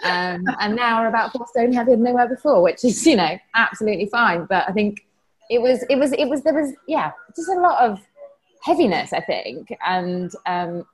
[0.04, 3.16] Um, and now we're about four stone heavier than they were before, which is, you
[3.16, 4.44] know, absolutely fine.
[4.44, 5.06] But I think
[5.48, 8.00] it was, it was, it was, there was, yeah, just a lot of
[8.62, 10.86] heaviness, I think, and um,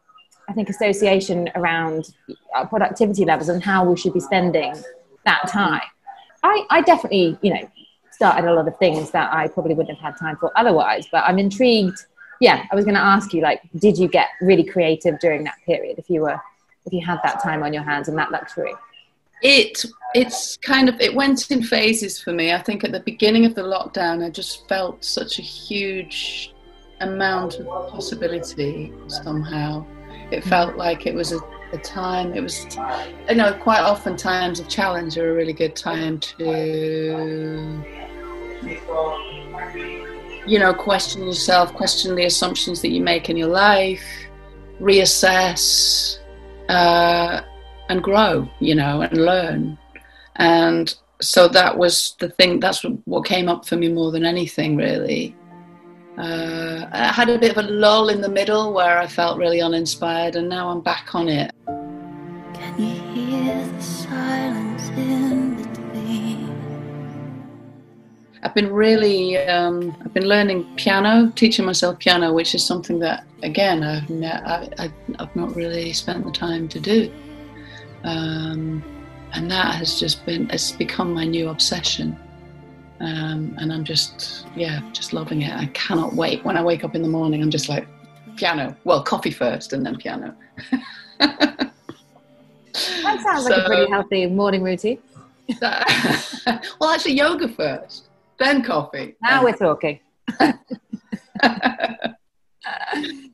[0.49, 2.15] I think association around
[2.55, 4.75] our productivity levels and how we should be spending
[5.25, 5.81] that time.
[6.43, 7.71] I, I definitely, you know,
[8.11, 11.07] started a lot of things that I probably wouldn't have had time for otherwise.
[11.11, 12.07] But I'm intrigued.
[12.41, 15.55] Yeah, I was going to ask you, like, did you get really creative during that
[15.65, 15.99] period?
[15.99, 16.41] If you were,
[16.85, 18.75] if you had that time on your hands and that luxury.
[19.43, 22.53] it it's kind of it went in phases for me.
[22.53, 26.52] I think at the beginning of the lockdown, I just felt such a huge
[27.03, 29.85] amount of possibility somehow.
[30.31, 31.39] It felt like it was a,
[31.73, 32.35] a time.
[32.35, 32.67] It was,
[33.29, 37.85] you know, quite often times of challenge are a really good time to,
[40.47, 44.05] you know, question yourself, question the assumptions that you make in your life,
[44.81, 46.19] reassess.
[46.69, 47.43] Uh,
[47.89, 49.79] and grow, you know, and learn.
[50.37, 54.25] And so that was the thing, that's what, what came up for me more than
[54.25, 55.37] anything, really.
[56.19, 59.63] Uh, I had a bit of a lull in the middle where I felt really
[59.63, 61.53] uninspired, and now I'm back on it.
[61.67, 66.53] Can you hear the silence in between?
[68.43, 73.25] I've been really, um, I've been learning piano, teaching myself piano, which is something that,
[73.43, 77.11] again, I've, ne- I, I, I've not really spent the time to do.
[78.05, 78.85] Um,
[79.33, 82.19] and that has just been, it's become my new obsession.
[83.03, 85.53] Um, and I'm just, yeah, just loving it.
[85.53, 86.45] I cannot wait.
[86.45, 87.87] When I wake up in the morning, I'm just like,
[88.37, 88.77] piano.
[88.85, 90.35] Well, coffee first and then piano.
[93.03, 94.99] That sounds like a pretty healthy morning routine.
[95.61, 99.15] That- well, actually, yoga first, then coffee.
[99.23, 100.01] Now we're talking.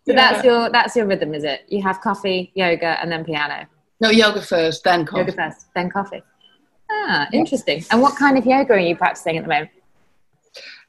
[0.06, 1.66] So that's your that's your rhythm, is it?
[1.68, 3.66] You have coffee, yoga, and then piano.
[4.00, 5.20] No, yoga first, then coffee.
[5.20, 6.22] Yoga first, then coffee.
[6.90, 7.84] Ah, interesting.
[7.90, 9.70] And what kind of yoga are you practicing at the moment?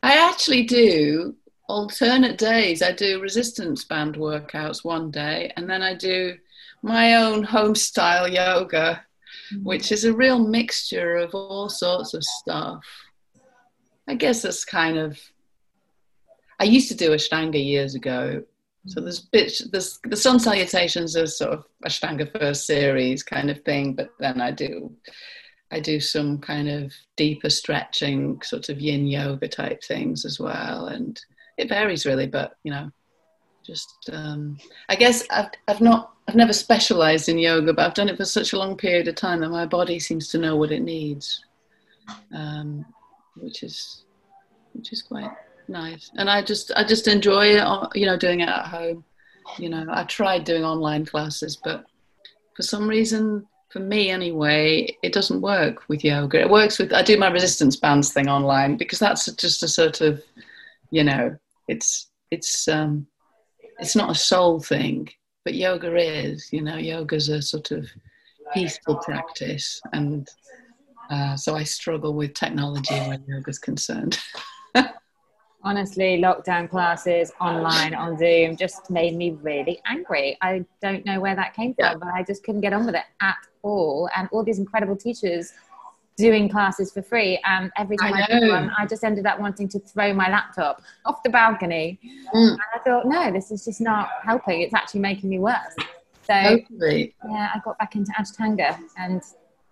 [0.01, 1.35] I actually do
[1.67, 2.81] alternate days.
[2.81, 6.37] I do resistance band workouts one day, and then I do
[6.81, 9.03] my own home style yoga,
[9.61, 12.83] which is a real mixture of all sorts of stuff.
[14.07, 15.19] I guess that's kind of.
[16.59, 18.43] I used to do Ashtanga years ago.
[18.87, 23.61] So there's bits, there's the sun salutations are sort of Ashtanga first series kind of
[23.63, 24.95] thing, but then I do
[25.71, 30.87] I do some kind of deeper stretching, sort of yin yoga type things as well,
[30.87, 31.19] and
[31.57, 32.27] it varies really.
[32.27, 32.91] But you know,
[33.65, 34.57] just um,
[34.89, 38.25] I guess I've I've not I've never specialized in yoga, but I've done it for
[38.25, 41.43] such a long period of time that my body seems to know what it needs,
[42.33, 42.85] um,
[43.35, 44.05] which is
[44.73, 45.31] which is quite
[45.67, 46.09] nice.
[46.15, 49.03] And I just I just enjoy it, uh, you know, doing it at home.
[49.57, 51.85] You know, I tried doing online classes, but
[52.55, 56.41] for some reason for me anyway, it doesn't work with yoga.
[56.41, 60.01] It works with I do my resistance bands thing online because that's just a sort
[60.01, 60.23] of,
[60.91, 63.07] you know, it's it's um
[63.79, 65.09] it's not a soul thing,
[65.45, 66.51] but yoga is.
[66.51, 67.87] You know, yoga's a sort of
[68.53, 70.27] peaceful practice, and
[71.09, 74.19] uh, so I struggle with technology when yoga's concerned.
[75.61, 80.37] Honestly, lockdown classes online on Zoom just made me really angry.
[80.41, 81.95] I don't know where that came from, Yeah.
[81.95, 84.09] but I just couldn't get on with it at all.
[84.15, 85.53] And all these incredible teachers
[86.15, 87.41] doing classes for free.
[87.45, 90.29] And every time I I, did one, I just ended up wanting to throw my
[90.29, 91.99] laptop off the balcony.
[92.33, 92.51] Mm.
[92.51, 94.61] And I thought, no, this is just not helping.
[94.61, 95.75] It's actually making me worse.
[96.27, 97.15] So Totally.
[97.27, 99.21] yeah, I got back into Ashtanga, and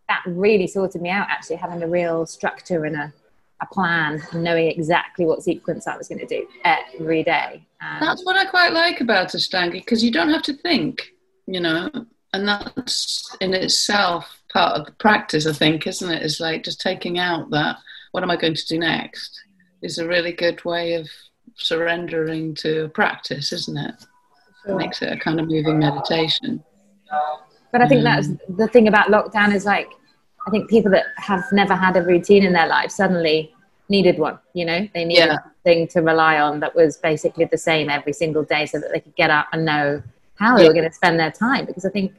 [0.09, 1.27] that really sorted me out.
[1.29, 3.13] Actually, having a real structure and a,
[3.61, 7.65] a plan, and knowing exactly what sequence I was going to do every day.
[7.99, 11.13] That's what I quite like about Ashtanga because you don't have to think,
[11.45, 11.89] you know,
[12.33, 16.21] and that's in itself part of the practice, I think, isn't it?
[16.21, 16.25] it?
[16.25, 17.77] Is like just taking out that,
[18.11, 19.41] what am I going to do next?
[19.81, 21.07] Is a really good way of
[21.55, 23.95] surrendering to practice, isn't it?
[24.67, 26.63] Makes it a kind of moving meditation.
[27.71, 29.89] But I think that's the thing about lockdown is like,
[30.47, 33.53] I think people that have never had a routine in their life suddenly
[33.89, 34.39] needed one.
[34.53, 35.37] You know, they needed Yeah.
[35.43, 39.01] something to rely on that was basically the same every single day, so that they
[39.01, 40.01] could get up and know
[40.35, 41.65] how they were going to spend their time.
[41.65, 42.13] Because I think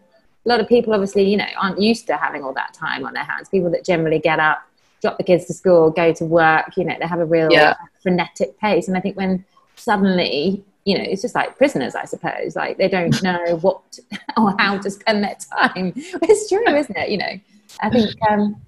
[0.45, 3.15] a lot of people, obviously, you know, aren't used to having all that time on
[3.15, 3.49] their hands.
[3.49, 4.59] People that generally get up,
[5.01, 7.75] drop the kids to school, go to work, you know, they have a real Yeah.
[8.03, 8.89] frenetic pace.
[8.89, 9.45] And I think when
[9.77, 12.57] suddenly you know, it's just like prisoners, I suppose.
[12.57, 13.99] Like they don't know what
[14.39, 15.93] or how to spend their time.
[15.97, 17.11] It's true, isn't it?
[17.11, 17.33] You know,
[17.81, 18.61] I think um,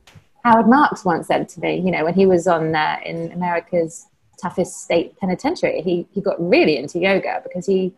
[0.45, 4.07] Howard Marks once said to me, you know, when he was on uh, in America's
[4.41, 7.93] toughest state penitentiary, he he got really into yoga because he,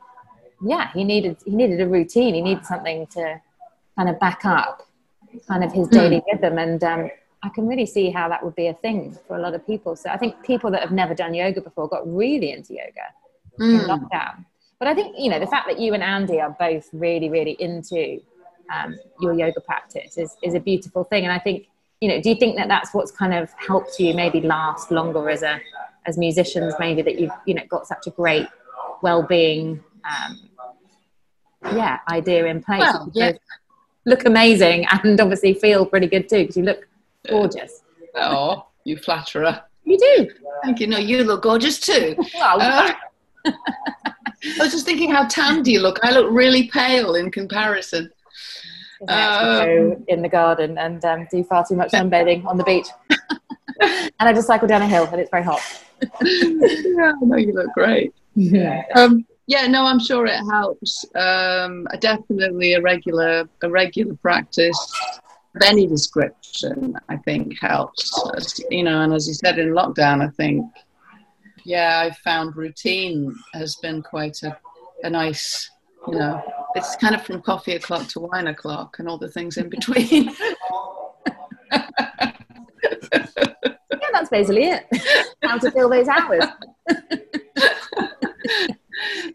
[0.65, 2.35] yeah, he needed he needed a routine.
[2.35, 3.41] He needed something to
[3.97, 4.87] kind of back up
[5.47, 6.83] kind of his daily rhythm and.
[6.85, 7.11] Um,
[7.45, 9.97] I can really see how that would be a thing for a lot of people.
[9.97, 13.09] So I think people that have never done yoga before got really into yoga
[13.59, 13.89] in Mm.
[13.89, 14.45] lockdown.
[14.79, 17.57] But I think you know the fact that you and Andy are both really, really
[17.59, 18.21] into
[18.73, 21.25] um, your yoga practice is is a beautiful thing.
[21.25, 21.69] And I think
[22.01, 25.31] you know, do you think that that's what's kind of helped you maybe last longer
[25.31, 25.61] as a
[26.07, 26.75] as musicians?
[26.79, 28.47] Maybe that you've you know got such a great
[29.03, 30.49] well-being, um,
[31.75, 32.81] yeah, idea in place.
[32.81, 33.33] Well, yeah.
[34.05, 36.89] Look amazing, and obviously feel pretty good too because you look
[37.29, 37.83] gorgeous.
[38.17, 39.63] Oh, you flatterer.
[39.85, 40.31] You do.
[40.65, 40.87] Thank you.
[40.89, 42.17] No, you look gorgeous too.
[42.35, 42.93] Well, Uh,
[44.45, 46.01] I was just thinking how tanned you look.
[46.03, 48.11] I look really pale in comparison.
[49.09, 52.87] Go in the garden and um, do far too much sunbathing on the beach.
[53.81, 55.61] and I just cycle down a hill and it's very hot.
[56.23, 58.15] yeah, no, you look great.
[58.95, 61.05] Um, yeah, no, I'm sure it helps.
[61.15, 64.93] Um, definitely a regular, a regular practice
[65.55, 68.61] of any description, I think, helps.
[68.71, 70.65] You know, and as you said in lockdown, I think,
[71.65, 74.57] yeah, I found routine has been quite a,
[75.03, 75.71] a nice,
[76.07, 76.43] you know,
[76.75, 80.31] it's kind of from coffee o'clock to wine o'clock and all the things in between.
[84.03, 84.85] Yeah, that's basically it.
[85.43, 86.45] How to fill those hours.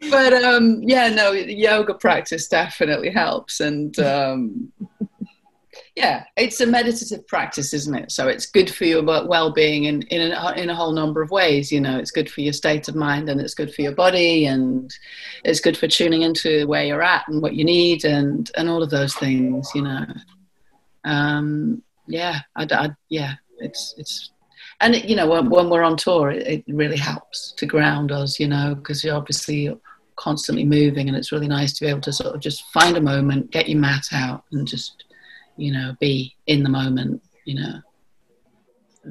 [0.10, 4.72] but um, yeah, no, yoga practice definitely helps, and um,
[5.98, 8.12] yeah, it's a meditative practice, isn't it?
[8.12, 11.32] So it's good for your well- well-being in in a, in a whole number of
[11.32, 11.72] ways.
[11.72, 14.46] You know, it's good for your state of mind, and it's good for your body,
[14.46, 14.94] and
[15.44, 18.84] it's good for tuning into where you're at and what you need, and and all
[18.84, 19.72] of those things.
[19.74, 20.06] You know,
[21.04, 24.30] um, yeah, I, I, yeah, it's it's
[24.82, 28.40] and you know when, when we're on tour it, it really helps to ground us
[28.40, 29.76] you know because you're obviously
[30.16, 33.02] constantly moving and it's really nice to be able to sort of just find a
[33.02, 35.04] moment get your mat out and just
[35.58, 37.82] you know be in the moment you know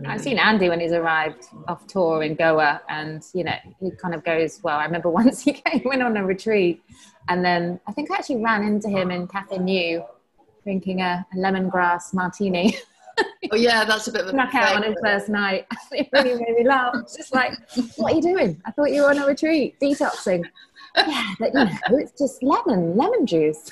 [0.05, 4.15] I've seen Andy when he's arrived off tour in Goa, and you know he kind
[4.15, 4.61] of goes.
[4.63, 6.83] Well, I remember once he came, went on a retreat,
[7.29, 10.05] and then I think I actually ran into him in Cafe New,
[10.65, 12.77] drinking a, a lemongrass martini.
[13.51, 15.67] oh yeah that's a bit of a Snuck out on his first night.
[15.93, 16.95] It really made me laugh.
[16.97, 17.55] It's just like,
[17.97, 18.61] what are you doing?
[18.67, 20.45] I thought you were on a retreat, detoxing.
[20.97, 23.71] Yeah, but you know, it's just lemon, lemon juice.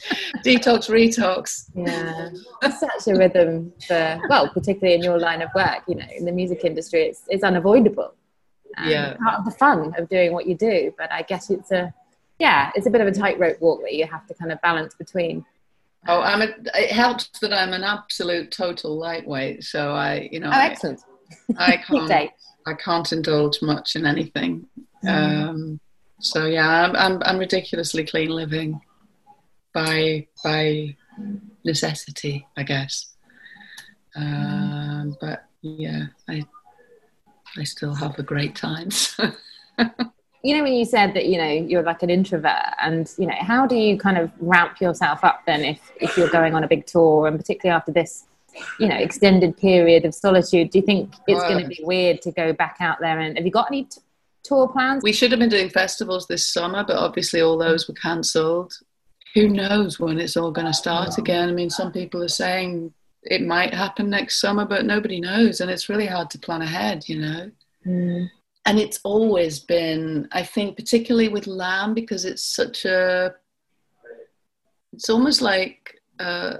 [0.44, 2.30] detox retox Yeah,
[2.62, 5.82] it's such a rhythm for well, particularly in your line of work.
[5.88, 8.14] You know, in the music industry, it's it's unavoidable.
[8.76, 9.16] Um, Yeah.
[9.16, 10.92] part of the fun of doing what you do.
[10.96, 11.92] But I guess it's a
[12.38, 14.94] yeah, it's a bit of a tightrope walk that you have to kind of balance
[14.94, 15.44] between.
[16.06, 20.46] oh i'm a, it helps that i'm an absolute total lightweight so i you know
[20.46, 21.00] Oh, I, excellent!
[21.58, 22.30] I Keep can't.
[22.66, 24.66] I can't indulge much in anything.
[25.04, 25.48] Mm.
[25.48, 25.80] Um,
[26.20, 28.80] so yeah, I'm, I'm I'm ridiculously clean living
[29.72, 30.96] by by
[31.64, 33.14] necessity, I guess.
[34.16, 36.44] Um, but yeah, I
[37.56, 38.88] I still have a great time.
[40.42, 43.34] you know when you said that you know you're like an introvert and you know
[43.38, 46.68] how do you kind of ramp yourself up then if if you're going on a
[46.68, 48.24] big tour and particularly after this
[48.78, 52.30] you know extended period of solitude do you think it's going to be weird to
[52.32, 54.00] go back out there and have you got any t-
[54.48, 57.94] tour plans We should have been doing festivals this summer, but obviously all those were
[57.94, 58.72] cancelled.
[59.34, 61.48] Who knows when it's all going to start again?
[61.48, 65.70] I mean, some people are saying it might happen next summer, but nobody knows, and
[65.70, 67.50] it's really hard to plan ahead, you know.
[67.86, 68.30] Mm.
[68.66, 73.34] And it's always been, I think, particularly with Lamb, because it's such a,
[74.92, 76.58] it's almost like uh,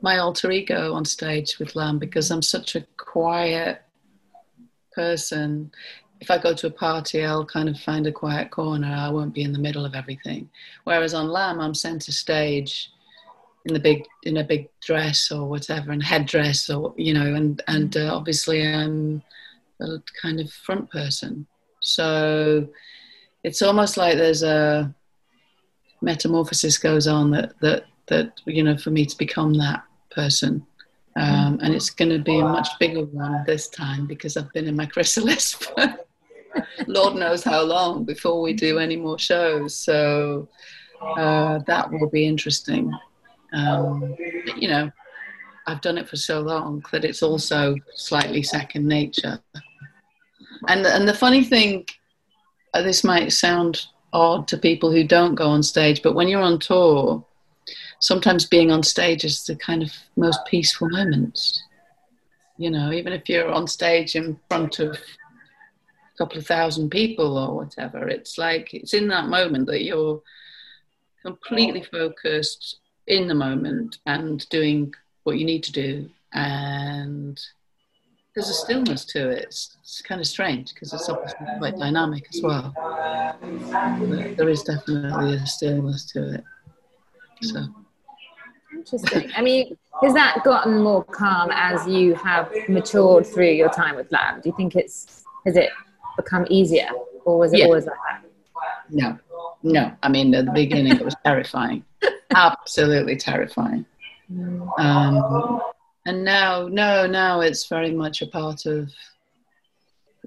[0.00, 3.82] my alter ego on stage with Lamb, because I'm such a quiet
[4.92, 5.70] person.
[6.20, 8.86] If I go to a party, I'll kind of find a quiet corner.
[8.86, 10.50] I won't be in the middle of everything.
[10.84, 12.90] Whereas on Lamb, I'm center stage
[13.64, 17.62] in the big in a big dress or whatever, and headdress or you know, and
[17.68, 19.22] and uh, obviously I'm
[19.80, 21.46] a kind of front person.
[21.80, 22.68] So
[23.42, 24.94] it's almost like there's a
[26.02, 30.66] metamorphosis goes on that that that you know for me to become that person.
[31.16, 34.68] Um, and it's going to be a much bigger one this time because I've been
[34.68, 35.98] in my chrysalis for
[36.86, 39.76] Lord knows how long before we do any more shows.
[39.76, 40.48] So
[41.00, 42.92] uh, that will be interesting.
[43.52, 44.16] Um,
[44.56, 44.90] you know,
[45.66, 49.40] I've done it for so long that it's also slightly second nature.
[50.68, 51.86] And and the funny thing,
[52.74, 56.42] uh, this might sound odd to people who don't go on stage, but when you're
[56.42, 57.24] on tour,
[58.00, 61.62] sometimes being on stage is the kind of most peaceful moments.
[62.58, 64.98] You know, even if you're on stage in front of
[66.20, 70.20] couple of thousand people or whatever, it's like it's in that moment that you're
[71.24, 74.92] completely focused in the moment and doing
[75.22, 76.10] what you need to do.
[76.34, 77.40] And
[78.34, 79.44] there's a stillness to it.
[79.44, 82.74] It's, it's kind of strange because it's obviously quite dynamic as well.
[82.76, 86.44] But there is definitely a stillness to it.
[87.40, 87.64] So.
[88.74, 89.30] Interesting.
[89.34, 94.12] I mean, has that gotten more calm as you have matured through your time with
[94.12, 94.42] Lamb?
[94.42, 95.70] Do you think it's has it
[96.22, 96.88] become easier,
[97.24, 97.66] or was it Yeah.
[97.66, 98.22] always like that?
[98.90, 99.18] no.
[99.62, 99.92] No.
[100.02, 101.84] I mean at the beginning it was terrifying.
[102.34, 103.84] Absolutely terrifying.
[104.78, 105.60] Um,
[106.06, 108.90] and now no now it's very much a part of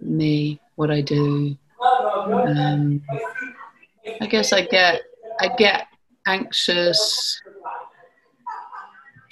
[0.02, 1.58] me what i do.
[1.82, 3.02] Um,
[4.22, 5.02] i guess i get
[5.40, 5.88] i get
[6.28, 7.42] anxious.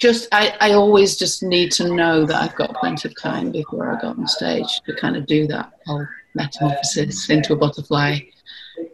[0.00, 3.94] Just I, I always just need to know that i've got plenty of time before
[3.96, 8.18] i go on stage to kind of do that whole metamorphosis into a butterfly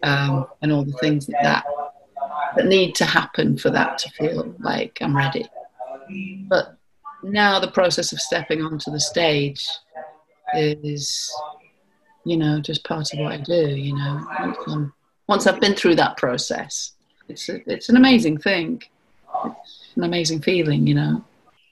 [0.02, 1.64] um, and all the things that, that
[2.56, 5.46] that need to happen for that to feel like i'm ready.
[6.48, 6.76] But
[7.22, 9.66] now the process of stepping onto the stage
[10.54, 11.32] is
[12.24, 14.26] you know just part of what i do you know.
[14.40, 14.92] Once, I'm,
[15.28, 16.92] once i've been through that process
[17.28, 18.82] it's a, it's an amazing thing.
[19.44, 21.24] It's an amazing feeling you know.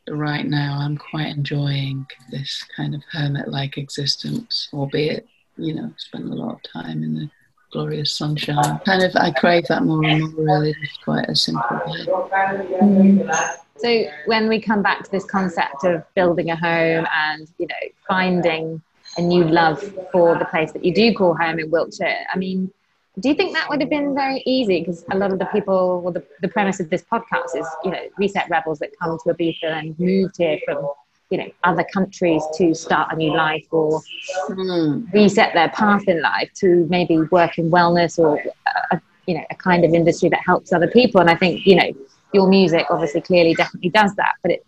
[0.08, 5.26] Right now i'm quite enjoying this kind of hermit-like existence albeit
[5.56, 7.30] you know spend a lot of time in the
[7.72, 8.78] glorious sunshine.
[8.84, 10.74] Kind of i crave that more and more really.
[10.82, 13.56] It's quite a simple way mm.
[13.78, 17.88] So when we come back to this concept of building a home and you know
[18.08, 18.80] finding
[19.18, 19.82] a new love
[20.12, 22.70] for the place that you do call home in Wiltshire, I mean,
[23.20, 24.80] do you think that would have been very easy?
[24.80, 27.90] Because a lot of the people, well, the, the premise of this podcast is you
[27.90, 30.88] know reset rebels that come to Ibiza and moved here from
[31.30, 34.00] you know other countries to start a new life or
[34.48, 35.04] Hmm.
[35.12, 38.40] reset their path in life to maybe work in wellness or
[38.92, 41.76] a, you know a kind of industry that helps other people and i think you
[41.76, 41.90] know
[42.32, 44.66] your music obviously clearly definitely does that but it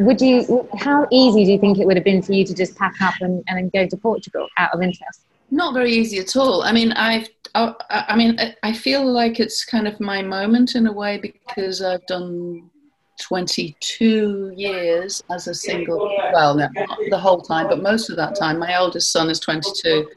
[0.00, 2.76] would you how easy do you think it would have been for you to just
[2.76, 6.62] pack up and, and go to portugal out of interest not very easy at all.
[6.62, 10.74] I mean, I've, uh, I, I mean, I feel like it's kind of my moment
[10.74, 12.70] in a way because I've done
[13.18, 15.98] 22 years as a single,
[16.32, 18.58] well, no, not the whole time, but most of that time.
[18.58, 20.08] My oldest son is 22.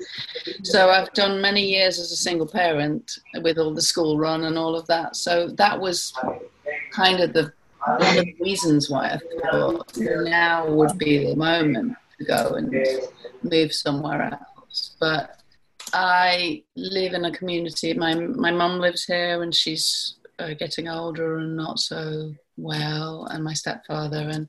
[0.63, 4.57] So I've done many years as a single parent with all the school run and
[4.57, 5.15] all of that.
[5.15, 6.13] So that was
[6.91, 7.51] kind of the,
[7.85, 12.73] the reasons why I thought now would be the moment to go and
[13.43, 14.95] move somewhere else.
[14.99, 15.41] But
[15.93, 17.93] I live in a community.
[17.93, 23.43] My my mum lives here, and she's uh, getting older and not so well, and
[23.43, 24.47] my stepfather, and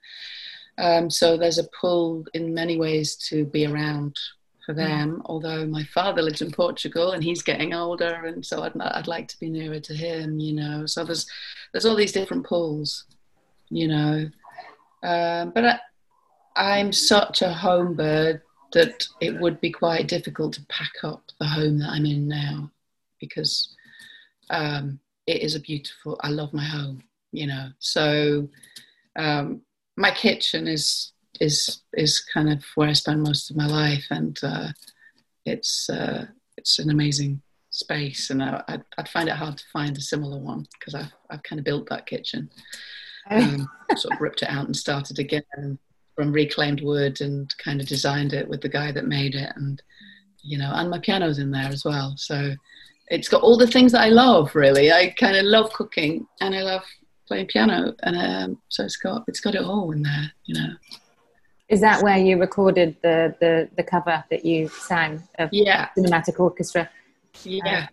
[0.78, 4.16] um, so there's a pull in many ways to be around
[4.64, 5.22] for them.
[5.26, 9.28] Although my father lives in Portugal, and he's getting older, and so I'd I'd like
[9.28, 10.86] to be nearer to him, you know.
[10.86, 11.26] So there's
[11.72, 13.05] there's all these different pulls,
[13.70, 14.30] you know.
[15.03, 15.78] Um, but I,
[16.57, 21.47] I'm such a home bird that it would be quite difficult to pack up the
[21.47, 22.70] home that I'm in now
[23.20, 23.74] because
[24.51, 27.03] um, it is a beautiful, I love my home,
[27.33, 27.70] you know.
[27.79, 28.49] So
[29.16, 29.62] um,
[29.97, 34.39] my kitchen is is is kind of where I spend most of my life, and
[34.43, 34.68] uh,
[35.45, 39.97] it's uh, it's an amazing space, and I, I'd, I'd find it hard to find
[39.97, 42.51] a similar one because I've I've kind of built that kitchen,
[43.31, 45.79] um, sort of ripped it out and started again
[46.14, 49.83] from reclaimed wood, and kind of designed it with the guy that made it, and
[50.43, 52.55] you know, and my piano's in there as well, so
[53.09, 54.55] it's got all the things that I love.
[54.55, 56.84] Really, I kind of love cooking, and I love
[57.28, 60.74] playing piano, and um, so it's got it's got it all in there, you know.
[61.68, 66.38] Is that where you recorded the, the, the cover that you sang of Yeah, Cinematic
[66.38, 66.90] Orchestra?
[67.44, 67.86] yeah,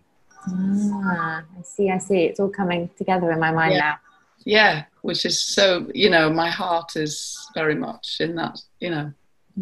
[0.46, 2.24] Ah, I see, I see.
[2.24, 3.96] It's all coming together in my mind Yeah.
[4.44, 4.84] yeah.
[5.00, 9.12] Which is so, you know, my heart is very much in that, you know,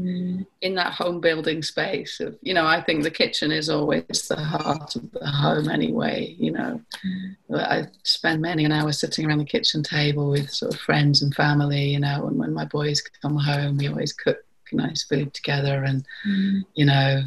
[0.05, 0.47] now.
[0.61, 4.37] in that home building space of, you know, I think the kitchen is always the
[4.37, 6.35] heart of the home anyway.
[6.39, 7.37] You know, mm.
[7.61, 11.35] I spend many an hour sitting around the kitchen table with sort of friends and
[11.35, 11.91] family.
[11.91, 14.39] You know, and when my boys come home, we always cook
[14.73, 16.65] nice food together, and mm.
[16.75, 17.23] you know,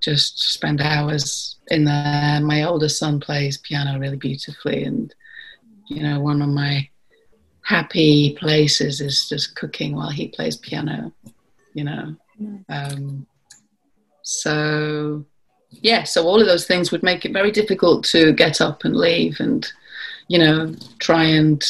[0.00, 2.40] just spend hours in there.
[2.42, 5.14] My older son plays piano really beautifully, and
[5.88, 6.88] you know, one of my
[7.64, 11.12] happy places is just cooking while he plays piano.
[11.74, 12.16] You know,
[12.68, 13.26] um,
[14.22, 15.24] so
[15.82, 18.96] yeah, so all of those things would make it very difficult to get up and
[18.96, 19.70] leave, and
[20.28, 21.62] you know, try and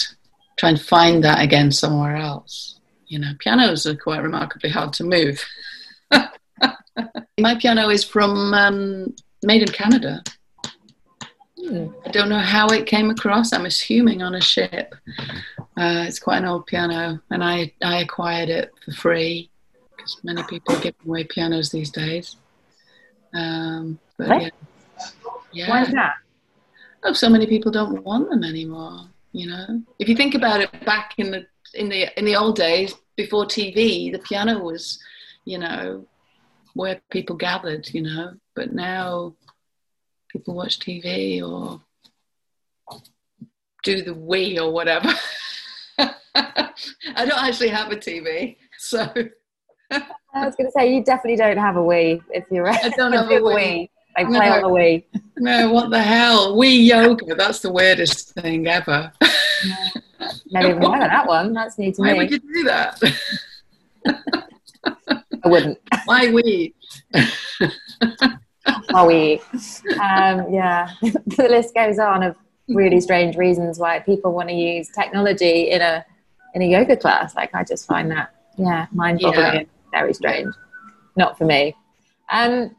[0.57, 2.81] try and find that again somewhere else.
[3.07, 5.45] You know, pianos are quite remarkably hard to move.
[7.41, 10.23] My piano is from um, made in Canada.
[11.59, 11.89] Hmm.
[12.05, 13.53] I don't know how it came across.
[13.53, 14.95] I'm assuming on a ship.
[15.77, 19.51] Uh, it's quite an old piano, and I, I acquired it for free
[19.97, 22.37] because many people are giving away pianos these days.
[23.33, 24.43] Um, but What?
[24.43, 24.51] yeah,
[25.53, 25.71] yeah.
[25.71, 26.15] Why is that?
[27.05, 29.09] Oh, so many people don't want them anymore.
[29.33, 32.57] You know, if you think about it, back in the in the in the old
[32.57, 34.99] days before TV, the piano was,
[35.45, 36.07] you know,
[36.75, 37.93] where people gathered.
[37.93, 39.35] You know, but now
[40.29, 41.81] people watch TV or
[43.83, 45.13] do the Wii or whatever.
[45.99, 49.13] I don't actually have a TV, so
[50.35, 53.13] I was going to say, you definitely don't have a Wii if you're I don't
[53.15, 53.89] have a Wii.
[54.17, 55.05] They play on the Wii.
[55.39, 56.57] no, what the hell?
[56.57, 59.13] Wii yoga, that's the weirdest thing ever.
[60.51, 61.53] Never even heard of that one.
[61.53, 62.19] That's new to Why me.
[62.19, 63.01] would you do that?
[65.45, 65.79] I wouldn't.
[66.05, 66.75] Why we?
[68.95, 69.41] Are we?
[69.95, 72.37] Um, yeah, the list goes on of
[72.69, 76.05] really strange reasons why people want to use technology in a
[76.55, 77.35] in a yoga class.
[77.35, 80.55] Like I just find that yeah, mind boggling, very strange.
[81.17, 81.77] Not for me.
[82.31, 82.75] Um,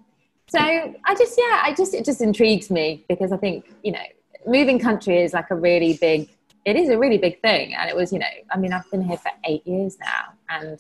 [0.48, 4.08] so I just yeah, I just it just intrigues me because I think you know
[4.46, 6.30] moving country is like a really big.
[6.66, 9.04] It is a really big thing, and it was you know I mean I've been
[9.04, 10.80] here for eight years now, and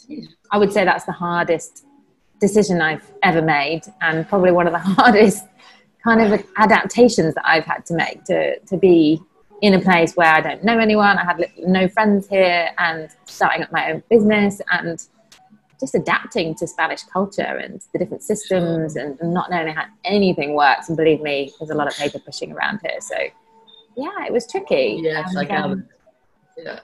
[0.51, 1.86] I would say that's the hardest
[2.39, 5.45] decision I've ever made, and probably one of the hardest
[6.03, 9.19] kind of adaptations that I've had to make to to be
[9.61, 11.17] in a place where I don't know anyone.
[11.17, 15.03] I had no friends here, and starting up my own business, and
[15.86, 20.89] just adapting to Spanish culture and the different systems, and not knowing how anything works.
[20.89, 23.17] And believe me, there's a lot of paper pushing around here, so
[23.95, 24.99] yeah, it was tricky.
[25.01, 25.88] Yes, And, I um.
[26.57, 26.79] Yeah.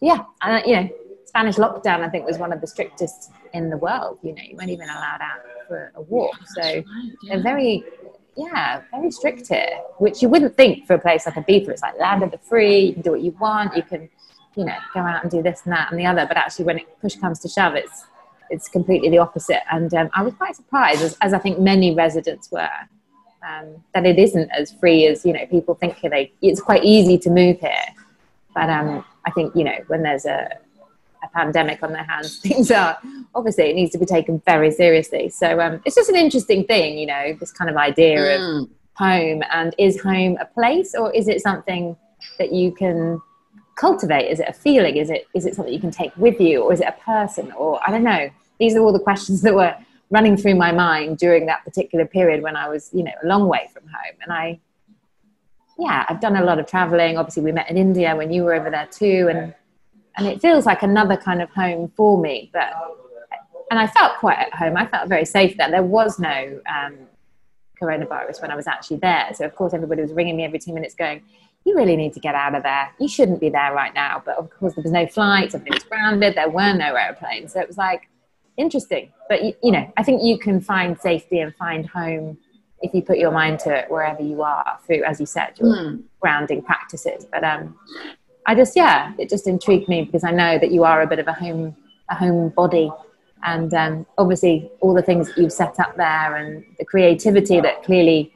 [0.00, 0.88] yeah, and uh, you know,
[1.24, 4.18] Spanish lockdown I think was one of the strictest in the world.
[4.22, 6.36] You know, you weren't even allowed out for a walk.
[6.54, 6.84] So Right,
[7.22, 7.34] yeah.
[7.34, 7.84] they're very,
[8.36, 11.68] yeah, very strict here, which you wouldn't think for a place like Ibiza.
[11.70, 12.80] It's like land of the free.
[12.86, 13.76] You can do what you want.
[13.76, 14.08] You can,
[14.56, 16.26] you know, go out and do this and that and the other.
[16.26, 18.04] But actually, when it push comes to shove, it's
[18.50, 19.62] it's completely the opposite.
[19.72, 22.68] And um, I was quite surprised, as, as I think many residents were.
[23.42, 27.16] Um, that it isn't as free as you know people think they it's quite easy
[27.16, 27.86] to move here
[28.54, 30.50] but um, I think you know when there's a,
[31.22, 32.98] a pandemic on their hands, things are
[33.34, 35.28] obviously it needs to be taken very seriously.
[35.28, 38.68] So um, it's just an interesting thing, you know, this kind of idea of Mm.
[38.94, 41.96] home and is home a place or is it something
[42.38, 43.20] that you can
[43.80, 44.30] cultivate?
[44.30, 44.96] Is it a feeling?
[44.96, 47.50] Is it is it something you can take with you, or is it a person?
[47.52, 48.30] Or I don't know.
[48.58, 49.74] These are all the questions that were
[50.10, 53.48] running through my mind during that particular period when I was, you know, a long
[53.48, 54.60] way from home, and I
[55.78, 57.16] yeah, I've done a lot of traveling.
[57.16, 59.54] Obviously, we met in India when you were over there too, and
[60.16, 62.50] and it feels like another kind of home for me.
[62.52, 62.68] But
[63.70, 64.76] and I felt quite at home.
[64.76, 65.70] I felt very safe there.
[65.70, 66.98] There was no um,
[67.80, 70.74] coronavirus when I was actually there, so of course everybody was ringing me every two
[70.74, 71.22] minutes, going,
[71.64, 72.90] "You really need to get out of there.
[72.98, 75.54] You shouldn't be there right now." But of course, there was no flights.
[75.54, 76.34] Everything was grounded.
[76.34, 78.08] There were no airplanes, so it was like
[78.56, 79.12] interesting.
[79.28, 82.38] But you, you know, I think you can find safety and find home
[82.82, 85.68] if you put your mind to it wherever you are through, as you said, your
[85.68, 86.02] Mm.
[86.18, 87.26] grounding practices.
[87.30, 87.76] But um,
[88.46, 91.18] I just yeah, it just intrigued me because I know that you are a bit
[91.18, 91.76] of a home
[92.08, 92.90] a home body,
[93.44, 97.82] and um, obviously all the things that you've set up there and the creativity that
[97.84, 98.32] clearly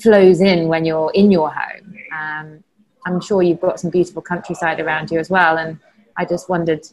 [0.00, 1.91] flows in when you're in your home.
[2.12, 2.62] Um,
[3.06, 5.78] I'm sure you've got some beautiful countryside around you as well, and
[6.16, 6.86] I just wondered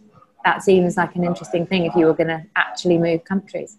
[0.45, 3.77] that seems like an interesting thing if you were going to actually move countries.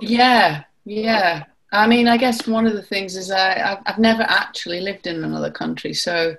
[0.00, 1.44] Yeah, yeah.
[1.72, 5.22] I mean, I guess one of the things is I, I've, never actually lived in
[5.22, 6.34] another country, so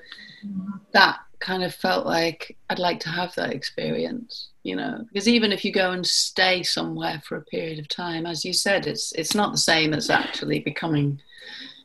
[0.92, 5.52] that kind of felt like I'd like to have that experience, you know, because even
[5.52, 9.12] if you go and stay somewhere for a period of time, as you said, it's
[9.14, 11.22] it's not the same as actually becoming,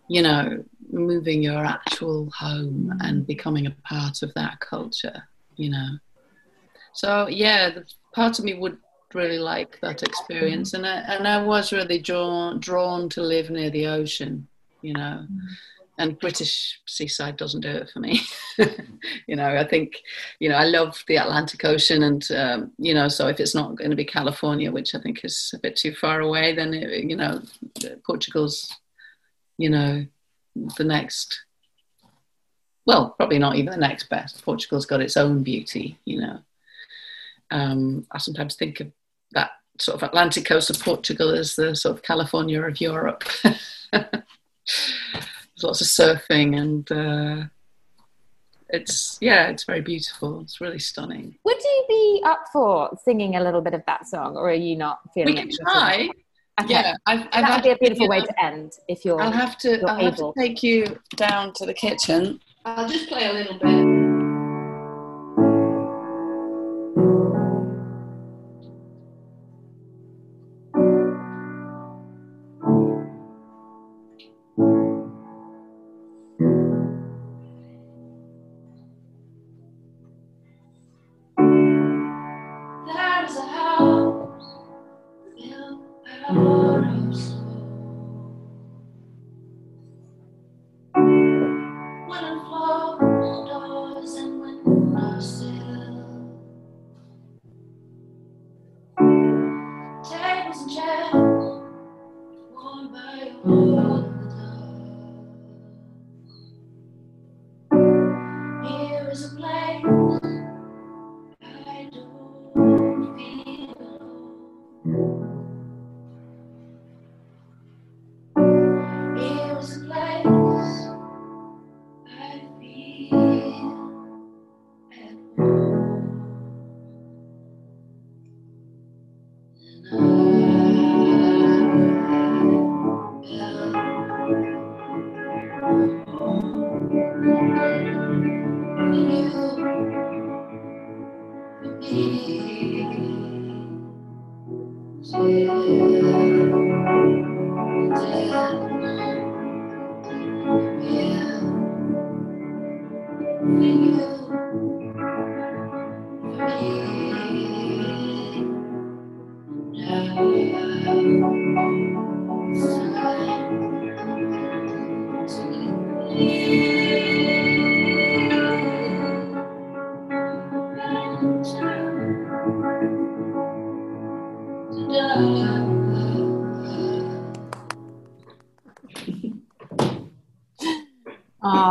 [0.08, 5.22] you know, moving your actual home and becoming a part of that culture,
[5.56, 5.88] you know.
[6.92, 8.78] So yeah, the part of me would
[9.14, 13.70] really like that experience, and I, and I was really drawn drawn to live near
[13.70, 14.46] the ocean,
[14.82, 15.26] you know.
[15.96, 18.20] And British seaside doesn't do it for me.
[19.28, 20.00] you know, I think,
[20.40, 23.76] you know, I love the Atlantic Ocean, and um, you know, so if it's not
[23.76, 27.04] going to be California, which I think is a bit too far away, then it,
[27.04, 27.42] you know,
[28.04, 28.74] Portugal's,
[29.58, 30.06] you know,
[30.76, 31.44] the next.
[32.86, 34.44] Well, probably not even the next best.
[34.44, 36.38] Portugal's got its own beauty, you know.
[37.50, 38.92] Um, I sometimes think of
[39.32, 43.24] that sort of Atlantic coast of Portugal as the sort of California of Europe.
[43.92, 47.46] There's lots of surfing and uh,
[48.68, 50.40] it's yeah, it's very beautiful.
[50.40, 51.36] It's really stunning.
[51.44, 54.76] Would you be up for singing a little bit of that song, or are you
[54.76, 55.56] not feeling We can it?
[55.62, 56.08] try.
[56.60, 56.72] Okay.
[56.72, 59.20] Yeah, I've, I've that would be a actually, beautiful way to end if you're.
[59.20, 59.78] I'll have to.
[59.78, 62.40] you're I'll have to take you down to the kitchen.
[62.64, 64.13] I'll just play a little bit.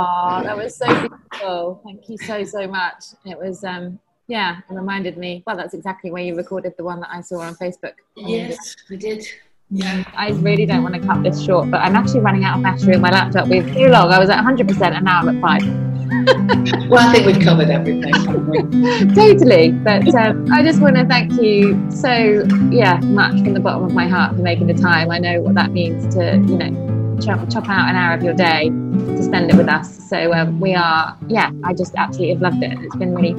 [0.03, 1.81] Oh, that was so beautiful.
[1.83, 3.03] Thank you so, so much.
[3.25, 5.43] It was, um, yeah, it reminded me.
[5.45, 7.93] Well, that's exactly where you recorded the one that I saw on Facebook.
[8.15, 9.25] Yes, we did.
[9.69, 10.03] Yeah.
[10.15, 12.93] I really don't want to cut this short, but I'm actually running out of battery
[12.93, 13.47] in my laptop.
[13.47, 14.11] We've too long.
[14.11, 15.93] I was at 100% and now I'm at 5.
[16.89, 18.13] Well, I think we've covered everything.
[19.15, 19.71] totally.
[19.71, 23.93] But um, I just want to thank you so, yeah, much from the bottom of
[23.93, 25.09] my heart for making the time.
[25.09, 28.33] I know what that means to, you know, chop, chop out an hour of your
[28.33, 30.07] day to spend it with us.
[30.09, 32.77] So um, we are, yeah, I just absolutely have loved it.
[32.81, 33.33] It's been really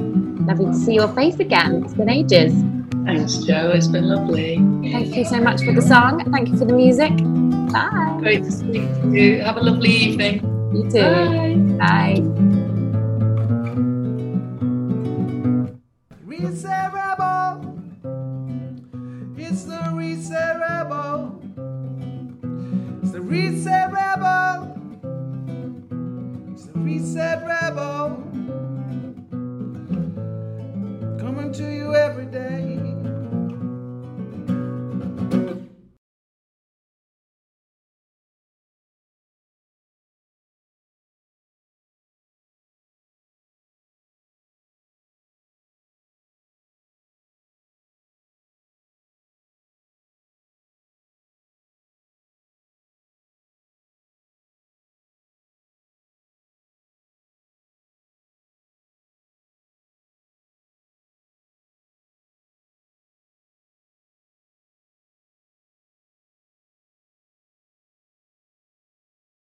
[0.45, 1.83] lovely to see your face again.
[1.83, 2.53] It's been ages.
[3.05, 3.71] Thanks, Jo.
[3.71, 4.55] It's been lovely.
[4.55, 6.29] Thank you so much for the song.
[6.31, 7.11] Thank you for the music.
[7.71, 8.17] Bye.
[8.19, 9.41] Great to speak to you.
[9.41, 10.41] Have a lovely evening.
[10.73, 11.77] You too.
[11.77, 12.15] Bye.
[12.17, 12.44] Bye.
[23.35, 24.77] Reset Rebel.
[26.53, 28.15] It's the Reset Rebel.
[31.19, 32.84] Coming to you every day.